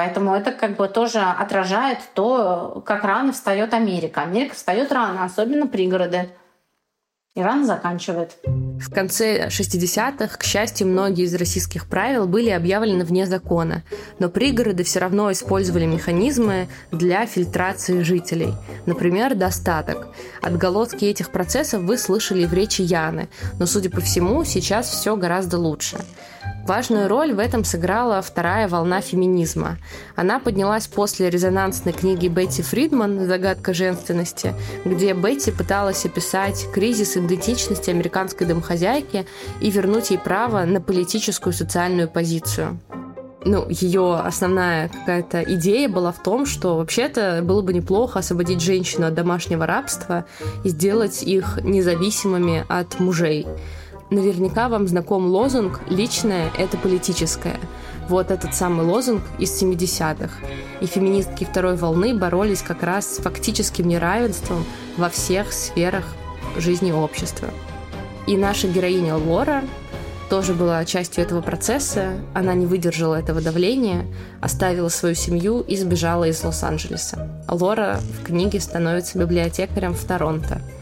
Поэтому 0.00 0.34
это 0.34 0.50
как 0.52 0.76
бы 0.76 0.88
тоже 0.88 1.20
отражает 1.20 1.98
то, 2.14 2.82
как 2.86 3.04
рано 3.04 3.34
встает 3.34 3.74
Америка. 3.74 4.22
Америка 4.22 4.54
встает 4.54 4.90
рано, 4.92 5.24
особенно 5.24 5.66
пригороды. 5.66 6.30
И 7.34 7.42
рано 7.42 7.66
заканчивает. 7.66 8.38
В 8.44 8.90
конце 8.90 9.48
60-х, 9.48 10.38
к 10.38 10.42
счастью, 10.42 10.86
многие 10.86 11.24
из 11.24 11.34
российских 11.34 11.86
правил 11.86 12.26
были 12.26 12.48
объявлены 12.48 13.04
вне 13.04 13.26
закона, 13.26 13.82
но 14.18 14.30
пригороды 14.30 14.84
все 14.84 15.00
равно 15.00 15.30
использовали 15.32 15.84
механизмы 15.84 16.68
для 16.90 17.26
фильтрации 17.26 18.02
жителей. 18.02 18.54
Например, 18.86 19.34
достаток. 19.34 20.08
Отголоски 20.40 21.04
этих 21.04 21.30
процессов 21.30 21.82
вы 21.82 21.98
слышали 21.98 22.46
в 22.46 22.54
речи 22.54 22.80
Яны, 22.80 23.28
но, 23.58 23.66
судя 23.66 23.90
по 23.90 24.00
всему, 24.00 24.44
сейчас 24.44 24.88
все 24.88 25.14
гораздо 25.14 25.58
лучше. 25.58 25.98
Важную 26.66 27.08
роль 27.08 27.32
в 27.32 27.38
этом 27.38 27.64
сыграла 27.64 28.22
вторая 28.22 28.68
волна 28.68 29.00
феминизма. 29.00 29.78
Она 30.14 30.38
поднялась 30.38 30.86
после 30.86 31.28
резонансной 31.28 31.92
книги 31.92 32.28
Бетти 32.28 32.62
Фридман 32.62 33.26
«Загадка 33.26 33.74
женственности», 33.74 34.54
где 34.84 35.12
Бетти 35.12 35.50
пыталась 35.50 36.04
описать 36.04 36.66
кризис 36.72 37.16
идентичности 37.16 37.90
американской 37.90 38.46
домохозяйки 38.46 39.26
и 39.60 39.70
вернуть 39.70 40.10
ей 40.10 40.18
право 40.18 40.64
на 40.64 40.80
политическую 40.80 41.52
и 41.52 41.56
социальную 41.56 42.08
позицию 42.08 42.78
ну, 43.44 43.66
ее 43.68 44.16
основная 44.16 44.88
какая-то 44.88 45.42
идея 45.54 45.88
была 45.88 46.12
в 46.12 46.22
том, 46.22 46.46
что 46.46 46.76
вообще-то 46.76 47.40
было 47.42 47.62
бы 47.62 47.72
неплохо 47.72 48.18
освободить 48.18 48.60
женщину 48.60 49.06
от 49.06 49.14
домашнего 49.14 49.66
рабства 49.66 50.26
и 50.64 50.68
сделать 50.68 51.22
их 51.22 51.58
независимыми 51.62 52.64
от 52.68 53.00
мужей. 53.00 53.46
Наверняка 54.10 54.68
вам 54.68 54.88
знаком 54.88 55.26
лозунг 55.26 55.80
«Личное– 55.88 56.50
это 56.58 56.76
политическое». 56.76 57.60
Вот 58.08 58.32
этот 58.32 58.56
самый 58.56 58.84
лозунг 58.84 59.22
из 59.38 59.62
70-х. 59.62 60.32
И 60.80 60.86
феминистки 60.86 61.44
второй 61.44 61.76
волны 61.76 62.12
боролись 62.12 62.60
как 62.60 62.82
раз 62.82 63.06
с 63.06 63.18
фактическим 63.18 63.86
неравенством 63.86 64.64
во 64.96 65.08
всех 65.08 65.52
сферах 65.52 66.04
жизни 66.56 66.90
общества. 66.90 67.50
И 68.26 68.36
наша 68.36 68.66
героиня 68.66 69.14
Лора 69.14 69.62
тоже 70.28 70.54
была 70.54 70.84
частью 70.84 71.22
этого 71.22 71.40
процесса. 71.40 72.14
Она 72.34 72.54
не 72.54 72.66
выдержала 72.66 73.14
этого 73.14 73.40
давления, 73.40 74.06
оставила 74.40 74.88
свою 74.88 75.14
семью 75.14 75.60
и 75.60 75.76
сбежала 75.76 76.24
из 76.24 76.42
Лос-Анджелеса. 76.42 77.44
Лора 77.48 78.00
в 78.20 78.24
книге 78.24 78.58
становится 78.58 79.18
библиотекарем 79.18 79.94
в 79.94 80.02
Торонто– 80.02 80.60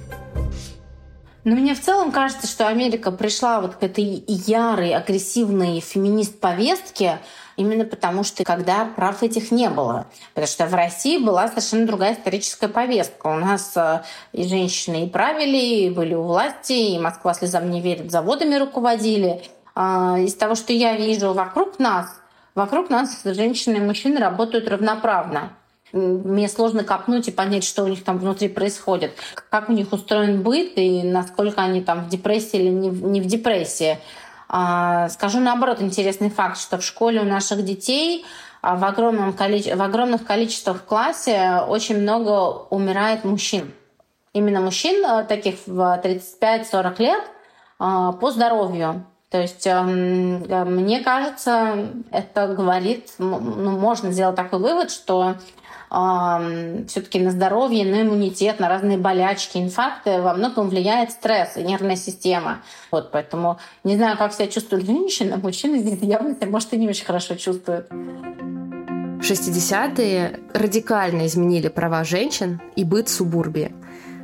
но 1.48 1.56
мне 1.56 1.74
в 1.74 1.80
целом 1.80 2.12
кажется, 2.12 2.46
что 2.46 2.68
Америка 2.68 3.10
пришла 3.10 3.62
вот 3.62 3.76
к 3.76 3.82
этой 3.82 4.22
ярой, 4.26 4.92
агрессивной 4.92 5.80
феминист-повестке 5.80 7.20
именно 7.56 7.86
потому, 7.86 8.22
что 8.22 8.44
когда 8.44 8.84
прав 8.84 9.22
этих 9.22 9.50
не 9.50 9.70
было. 9.70 10.08
Потому 10.34 10.46
что 10.46 10.66
в 10.66 10.74
России 10.74 11.16
была 11.16 11.48
совершенно 11.48 11.86
другая 11.86 12.12
историческая 12.12 12.68
повестка. 12.68 13.28
У 13.28 13.36
нас 13.36 13.72
э, 13.76 14.02
и 14.34 14.46
женщины 14.46 15.06
и 15.06 15.08
правили, 15.08 15.56
и 15.56 15.90
были 15.90 16.12
у 16.12 16.24
власти, 16.24 16.74
и 16.74 16.98
Москва 16.98 17.32
слезам 17.32 17.70
не 17.70 17.80
верит, 17.80 18.10
заводами 18.10 18.56
руководили. 18.56 19.42
А, 19.74 20.18
из 20.18 20.34
того, 20.34 20.54
что 20.54 20.74
я 20.74 20.98
вижу 20.98 21.32
вокруг 21.32 21.78
нас, 21.78 22.10
вокруг 22.54 22.90
нас 22.90 23.22
женщины 23.24 23.78
и 23.78 23.80
мужчины 23.80 24.20
работают 24.20 24.68
равноправно 24.68 25.57
мне 25.92 26.48
сложно 26.48 26.84
копнуть 26.84 27.28
и 27.28 27.32
понять, 27.32 27.64
что 27.64 27.84
у 27.84 27.88
них 27.88 28.04
там 28.04 28.18
внутри 28.18 28.48
происходит, 28.48 29.12
как 29.50 29.68
у 29.68 29.72
них 29.72 29.92
устроен 29.92 30.42
быт 30.42 30.72
и 30.76 31.02
насколько 31.02 31.62
они 31.62 31.80
там 31.80 32.04
в 32.04 32.08
депрессии 32.08 32.58
или 32.58 32.68
не 32.68 32.90
в, 32.90 33.04
не 33.04 33.20
в 33.20 33.26
депрессии. 33.26 33.98
А, 34.48 35.08
скажу 35.08 35.40
наоборот 35.40 35.80
интересный 35.80 36.30
факт, 36.30 36.58
что 36.58 36.78
в 36.78 36.84
школе 36.84 37.20
у 37.20 37.24
наших 37.24 37.64
детей 37.64 38.24
а, 38.62 38.76
в, 38.76 38.84
огромном 38.84 39.32
количе... 39.32 39.74
в 39.76 39.82
огромных 39.82 40.24
количествах 40.24 40.78
в 40.78 40.84
классе 40.84 41.62
очень 41.66 41.98
много 41.98 42.66
умирает 42.70 43.24
мужчин. 43.24 43.72
Именно 44.32 44.60
мужчин 44.60 45.04
а, 45.04 45.24
таких 45.24 45.56
в 45.66 46.00
35-40 46.02 47.02
лет 47.02 47.22
по 47.78 48.30
здоровью. 48.32 49.04
То 49.30 49.40
есть 49.40 49.66
эм, 49.66 50.40
мне 50.74 51.00
кажется, 51.00 51.86
это 52.10 52.48
говорит, 52.48 53.12
ну, 53.18 53.38
можно 53.38 54.10
сделать 54.10 54.34
такой 54.34 54.58
вывод, 54.58 54.90
что 54.90 55.34
все-таки 55.88 57.18
на 57.18 57.30
здоровье, 57.30 57.84
на 57.84 58.02
иммунитет, 58.02 58.60
на 58.60 58.68
разные 58.68 58.98
болячки, 58.98 59.58
инфаркты 59.58 60.20
во 60.20 60.34
многом 60.34 60.68
влияет 60.68 61.12
стресс 61.12 61.56
и 61.56 61.62
нервная 61.62 61.96
система. 61.96 62.58
Вот, 62.90 63.10
поэтому 63.10 63.58
не 63.84 63.96
знаю, 63.96 64.18
как 64.18 64.34
себя 64.34 64.48
чувствует 64.48 64.86
женщина, 64.86 65.36
мужчина 65.42 65.78
здесь 65.78 66.00
явно 66.02 66.36
может, 66.46 66.72
и 66.74 66.76
не 66.76 66.88
очень 66.88 67.06
хорошо 67.06 67.36
чувствует. 67.36 67.88
60-е 69.20 70.40
радикально 70.54 71.26
изменили 71.26 71.68
права 71.68 72.04
женщин 72.04 72.60
и 72.76 72.84
быт 72.84 73.08
субурбии. 73.08 73.74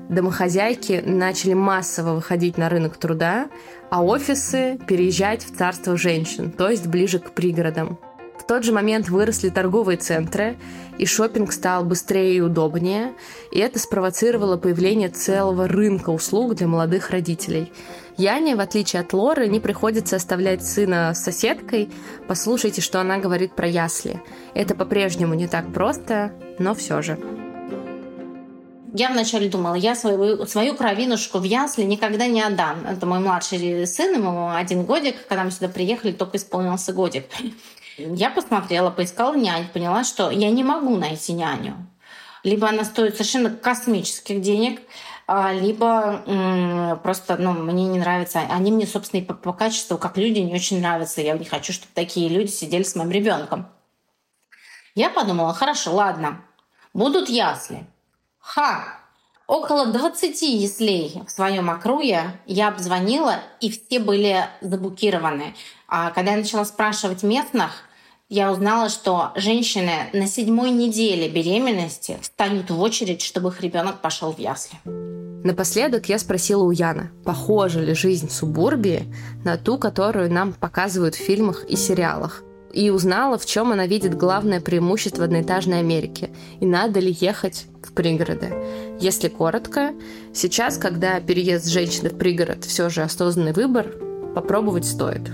Домохозяйки 0.09 1.03
начали 1.05 1.55
массово 1.55 2.15
выходить 2.15 2.59
на 2.59 2.69
рынок 2.69 2.99
труда, 2.99 3.49
а 3.91 4.05
офисы 4.05 4.79
переезжать 4.87 5.45
в 5.45 5.57
царство 5.57 5.97
женщин, 5.97 6.53
то 6.53 6.69
есть 6.69 6.87
ближе 6.87 7.19
к 7.19 7.33
пригородам. 7.33 7.99
В 8.45 8.47
тот 8.47 8.63
же 8.63 8.73
момент 8.73 9.09
выросли 9.09 9.49
торговые 9.49 9.97
центры, 9.97 10.59
и 10.99 11.07
шопинг 11.07 11.51
стал 11.51 11.83
быстрее 11.83 12.37
и 12.37 12.41
удобнее, 12.43 13.15
и 13.51 13.59
это 13.59 13.79
спровоцировало 13.79 14.59
появление 14.59 15.09
целого 15.09 15.67
рынка 15.67 16.11
услуг 16.11 16.55
для 16.55 16.67
молодых 16.67 17.09
родителей. 17.09 17.73
Яне, 18.19 18.55
в 18.55 18.61
отличие 18.61 19.01
от 19.01 19.15
Лоры, 19.15 19.49
не 19.49 19.61
приходится 19.61 20.17
оставлять 20.17 20.63
сына 20.63 21.15
с 21.15 21.25
соседкой. 21.25 21.89
Послушайте, 22.29 22.83
что 22.83 23.01
она 23.01 23.17
говорит 23.17 23.57
про 23.57 23.67
ясли. 23.67 24.21
Это 24.53 24.75
по-прежнему 24.75 25.33
не 25.33 25.49
так 25.49 25.73
просто, 25.73 26.31
но 26.59 26.75
все 26.75 27.01
же. 27.01 27.19
Я 28.93 29.09
вначале 29.09 29.49
думала, 29.49 29.75
я 29.75 29.95
свою, 29.95 30.45
свою 30.45 30.75
кровинушку 30.75 31.39
в 31.39 31.45
ясли 31.45 31.85
никогда 31.85 32.27
не 32.27 32.43
отдам. 32.43 32.87
Это 32.87 33.07
мой 33.07 33.21
младший 33.21 33.87
сын, 33.87 34.15
ему 34.15 34.51
один 34.51 34.85
годик. 34.85 35.17
Когда 35.29 35.45
мы 35.45 35.51
сюда 35.51 35.69
приехали, 35.69 36.13
только 36.13 36.37
исполнился 36.37 36.93
годик. 36.93 37.25
Я 37.97 38.31
посмотрела, 38.31 38.91
поискала 38.91 39.35
нянь, 39.35 39.69
поняла, 39.69 40.05
что 40.05 40.31
я 40.31 40.51
не 40.51 40.65
могу 40.65 40.97
найти 40.97 41.33
няню. 41.33 41.87
Либо 42.43 42.69
она 42.69 42.85
стоит 42.85 43.15
совершенно 43.15 43.51
космических 43.51 44.41
денег, 44.41 44.81
а, 45.27 45.53
либо 45.53 46.99
просто 47.03 47.37
ну, 47.39 47.53
мне 47.53 47.87
не 47.87 47.99
нравится. 47.99 48.41
Они 48.51 48.71
мне, 48.71 48.87
собственно, 48.87 49.21
и 49.21 49.25
по, 49.25 49.35
по 49.35 49.53
качеству, 49.53 49.97
как 49.97 50.19
люди, 50.19 50.41
не 50.41 50.55
очень 50.55 50.81
нравятся. 50.81 51.23
Я 51.23 51.39
не 51.39 51.47
хочу, 51.47 51.73
чтобы 51.73 51.93
такие 51.95 52.29
люди 52.29 52.51
сидели 52.51 52.83
с 52.83 52.95
моим 52.95 53.11
ребенком. 53.11 53.69
Я 54.95 55.11
подумала, 55.11 55.55
хорошо, 55.55 55.95
ладно, 55.95 56.43
будут 56.93 57.29
ясли. 57.29 57.87
Ха! 58.39 59.04
Около 59.47 59.87
20 59.87 60.41
яслей 60.43 61.23
в 61.27 61.31
своем 61.31 61.69
округе 61.69 62.23
я 62.47 62.69
обзвонила, 62.69 63.41
и 63.61 63.71
все 63.71 63.99
были 63.99 64.47
забукированы. 64.63 65.55
А 65.87 66.11
когда 66.13 66.31
я 66.31 66.39
начала 66.39 66.65
спрашивать 66.65 67.23
местных, 67.23 67.71
я 68.31 68.51
узнала, 68.51 68.89
что 68.89 69.33
женщины 69.37 70.09
на 70.15 70.27
седьмой 70.27 70.71
неделе 70.71 71.29
беременности 71.29 72.17
встанут 72.23 72.71
в 72.71 72.81
очередь, 72.81 73.21
чтобы 73.21 73.51
их 73.51 73.61
ребенок 73.61 74.01
пошел 74.01 74.33
в 74.33 74.39
ясли. 74.39 74.79
Напоследок 75.45 76.09
я 76.09 76.19
спросила 76.19 76.63
у 76.63 76.71
Яна, 76.71 77.11
похожа 77.23 77.81
ли 77.81 77.93
жизнь 77.93 78.29
в 78.29 78.33
субурбии 78.33 79.15
на 79.45 79.59
ту, 79.59 79.77
которую 79.77 80.33
нам 80.33 80.55
показывают 80.55 81.17
в 81.17 81.19
фильмах 81.19 81.67
и 81.69 81.77
сериалах 81.77 82.43
и 82.75 82.91
узнала, 82.91 83.39
в 83.39 83.47
чем 83.47 83.73
она 83.73 83.87
видит 83.87 84.17
главное 84.17 84.61
преимущество 84.61 85.25
одноэтажной 85.25 85.79
Америки 85.79 86.31
и 86.61 86.67
надо 86.67 87.01
ли 87.01 87.17
ехать 87.21 87.67
в 87.83 87.93
пригороды. 87.93 88.53
Если 89.01 89.29
коротко, 89.29 89.93
сейчас, 90.35 90.77
когда 90.77 91.21
переезд 91.21 91.67
женщины 91.67 92.11
в 92.11 92.19
пригород 92.19 92.65
все 92.65 92.89
же 92.91 93.03
осознанный 93.03 93.53
выбор, 93.53 93.87
попробовать 94.35 94.85
стоит. 94.85 95.31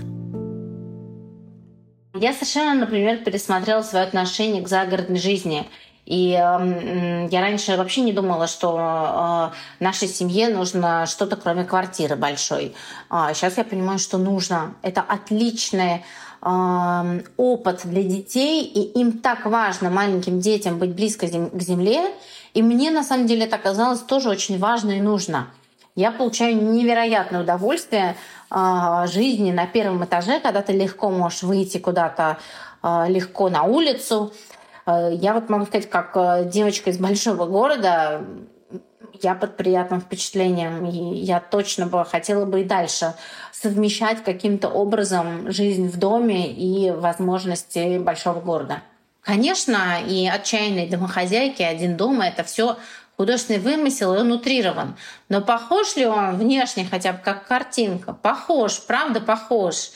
Я 2.13 2.33
совершенно, 2.33 2.75
например, 2.75 3.17
пересмотрела 3.23 3.81
свое 3.81 4.05
отношение 4.05 4.61
к 4.61 4.67
загородной 4.67 5.19
жизни. 5.19 5.67
И 6.05 6.31
э, 6.33 7.27
я 7.31 7.41
раньше 7.41 7.77
вообще 7.77 8.01
не 8.01 8.11
думала, 8.11 8.47
что 8.47 9.51
э, 9.51 9.83
нашей 9.83 10.07
семье 10.07 10.49
нужно 10.49 11.05
что-то 11.05 11.37
кроме 11.37 11.63
квартиры 11.63 12.15
большой. 12.15 12.73
А 13.09 13.33
сейчас 13.33 13.57
я 13.57 13.63
понимаю, 13.63 13.97
что 13.97 14.17
нужно. 14.17 14.75
Это 14.81 15.01
отличное 15.01 16.03
опыт 16.41 17.81
для 17.83 18.01
детей, 18.01 18.63
и 18.63 18.99
им 18.99 19.19
так 19.19 19.45
важно 19.45 19.91
маленьким 19.91 20.39
детям 20.39 20.79
быть 20.79 20.95
близко 20.95 21.27
к 21.27 21.61
земле. 21.61 22.11
И 22.53 22.63
мне 22.63 22.89
на 22.89 23.03
самом 23.03 23.27
деле 23.27 23.45
это 23.45 23.57
оказалось 23.57 23.99
тоже 23.99 24.29
очень 24.29 24.57
важно 24.57 24.91
и 24.91 25.01
нужно. 25.01 25.47
Я 25.95 26.11
получаю 26.11 26.55
невероятное 26.55 27.41
удовольствие 27.41 28.15
э, 28.49 29.05
жизни 29.11 29.51
на 29.51 29.67
первом 29.67 30.05
этаже, 30.05 30.39
когда 30.39 30.61
ты 30.61 30.71
легко 30.71 31.09
можешь 31.09 31.43
выйти 31.43 31.79
куда-то 31.79 32.37
э, 32.81 33.05
легко 33.09 33.49
на 33.49 33.63
улицу. 33.63 34.31
Э, 34.85 35.09
я 35.13 35.33
вот 35.33 35.49
могу 35.49 35.65
сказать, 35.65 35.89
как 35.89 36.11
э, 36.15 36.45
девочка 36.45 36.91
из 36.91 36.97
большого 36.97 37.45
города, 37.45 38.21
я 39.21 39.35
под 39.35 39.57
приятным 39.57 40.01
впечатлением. 40.01 40.85
И 40.85 41.17
я 41.19 41.39
точно 41.39 41.85
бы 41.87 42.03
хотела 42.05 42.45
бы 42.45 42.61
и 42.61 42.65
дальше 42.65 43.13
совмещать 43.51 44.23
каким-то 44.23 44.67
образом 44.69 45.51
жизнь 45.51 45.87
в 45.87 45.97
доме 45.97 46.51
и 46.51 46.91
возможности 46.91 47.97
большого 47.97 48.39
города. 48.39 48.81
Конечно, 49.21 49.99
и 50.07 50.27
отчаянные 50.27 50.87
домохозяйки, 50.87 51.61
один 51.61 51.95
дома— 51.95 52.25
это 52.27 52.43
все 52.43 52.77
художественный 53.17 53.59
вымысел, 53.59 54.15
и 54.15 54.17
он 54.17 54.31
утрирован. 54.31 54.95
Но 55.29 55.41
похож 55.41 55.95
ли 55.95 56.07
он 56.07 56.37
внешне 56.37 56.87
хотя 56.89 57.13
бы 57.13 57.19
как 57.23 57.47
картинка? 57.47 58.13
Похож, 58.13 58.79
правда 58.79 59.21
похож. 59.21 59.91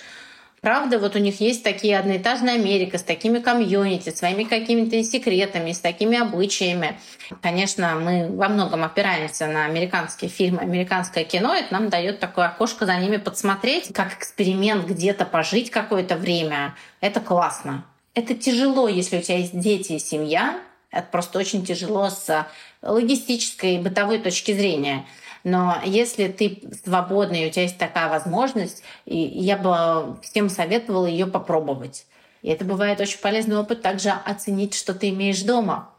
Правда, 0.65 0.97
вот 0.97 1.15
у 1.15 1.19
них 1.19 1.41
есть 1.41 1.63
такие 1.63 1.95
одноэтажная 1.95 2.55
Америка 2.55 2.97
с 2.97 3.03
такими 3.03 3.37
комьюнити, 3.37 4.09
своими 4.09 4.45
какими-то 4.45 5.03
секретами, 5.03 5.71
с 5.71 5.77
такими 5.77 6.17
обычаями. 6.17 6.97
Конечно, 7.43 7.93
мы 7.93 8.35
во 8.35 8.49
многом 8.49 8.83
опираемся 8.83 9.45
на 9.45 9.65
американские 9.65 10.27
фильмы, 10.27 10.61
американское 10.61 11.23
кино. 11.23 11.53
Это 11.53 11.71
нам 11.71 11.89
дает 11.89 12.19
такое 12.19 12.47
окошко 12.47 12.87
за 12.87 12.97
ними 12.97 13.17
подсмотреть, 13.17 13.93
как 13.93 14.17
эксперимент 14.17 14.87
где-то 14.87 15.25
пожить 15.25 15.69
какое-то 15.69 16.15
время. 16.15 16.73
Это 16.99 17.19
классно. 17.19 17.85
Это 18.15 18.33
тяжело, 18.33 18.87
если 18.87 19.19
у 19.19 19.21
тебя 19.21 19.37
есть 19.37 19.59
дети 19.59 19.91
и 19.91 19.99
семья. 19.99 20.59
Это 20.89 21.05
просто 21.11 21.37
очень 21.37 21.63
тяжело 21.63 22.09
с 22.09 22.47
логистической 22.81 23.75
и 23.75 23.79
бытовой 23.79 24.17
точки 24.17 24.51
зрения. 24.51 25.05
Но 25.45 25.77
если 25.85 26.27
ты 26.27 26.63
свободный, 26.83 27.47
у 27.47 27.51
тебя 27.51 27.61
есть 27.61 27.77
такая 27.77 28.09
возможность, 28.09 28.81
и 29.05 29.15
я 29.15 29.57
бы 29.57 30.17
всем 30.23 30.49
советовала 30.49 31.05
ее 31.05 31.27
попробовать. 31.27 32.07
И 32.41 32.49
это 32.49 32.65
бывает 32.65 32.99
очень 32.99 33.19
полезный 33.19 33.55
опыт 33.55 33.83
также 33.83 34.09
оценить, 34.09 34.73
что 34.73 34.95
ты 34.95 35.09
имеешь 35.09 35.43
дома. 35.43 35.91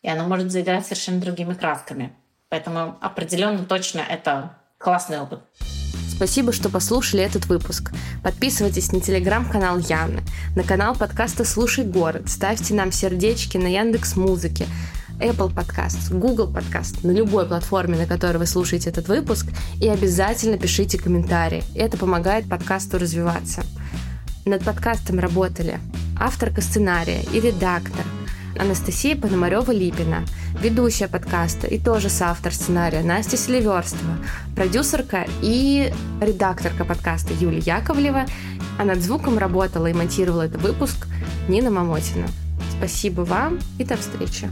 И 0.00 0.08
оно 0.08 0.26
может 0.26 0.50
заиграть 0.50 0.84
совершенно 0.86 1.20
другими 1.20 1.52
красками. 1.52 2.16
Поэтому 2.48 2.96
определенно 3.02 3.66
точно 3.66 4.00
это 4.00 4.56
классный 4.78 5.20
опыт. 5.20 5.40
Спасибо, 6.08 6.50
что 6.50 6.70
послушали 6.70 7.22
этот 7.22 7.44
выпуск. 7.44 7.92
Подписывайтесь 8.22 8.92
на 8.92 9.02
телеграм-канал 9.02 9.76
Яны, 9.76 10.22
на 10.56 10.62
канал 10.62 10.94
подкаста 10.94 11.44
«Слушай 11.44 11.84
город», 11.84 12.30
ставьте 12.30 12.72
нам 12.72 12.92
сердечки 12.92 13.58
на 13.58 13.66
Яндекс 13.66 14.16
Музыке, 14.16 14.64
Apple 15.18 15.52
Podcast, 15.52 16.16
Google 16.16 16.48
Podcast, 16.48 17.06
на 17.06 17.10
любой 17.10 17.46
платформе, 17.46 17.96
на 17.96 18.06
которой 18.06 18.38
вы 18.38 18.46
слушаете 18.46 18.90
этот 18.90 19.08
выпуск, 19.08 19.46
и 19.80 19.88
обязательно 19.88 20.58
пишите 20.58 20.98
комментарии. 20.98 21.64
Это 21.74 21.96
помогает 21.96 22.48
подкасту 22.48 22.98
развиваться. 22.98 23.62
Над 24.44 24.64
подкастом 24.64 25.18
работали 25.18 25.80
авторка 26.18 26.60
сценария 26.60 27.22
и 27.32 27.40
редактор 27.40 28.04
Анастасия 28.58 29.16
Пономарева-Липина, 29.16 30.26
ведущая 30.60 31.08
подкаста 31.08 31.66
и 31.66 31.78
тоже 31.78 32.08
соавтор 32.08 32.52
сценария 32.52 33.02
Настя 33.02 33.36
Селиверстова, 33.36 34.18
продюсерка 34.54 35.26
и 35.42 35.92
редакторка 36.20 36.84
подкаста 36.84 37.32
Юлия 37.34 37.58
Яковлева, 37.58 38.26
а 38.78 38.84
над 38.84 39.00
звуком 39.00 39.38
работала 39.38 39.86
и 39.86 39.92
монтировала 39.92 40.42
этот 40.42 40.62
выпуск 40.62 41.06
Нина 41.48 41.70
Мамотина. 41.70 42.28
Спасибо 42.78 43.22
вам 43.22 43.58
и 43.78 43.84
до 43.84 43.96
встречи. 43.96 44.50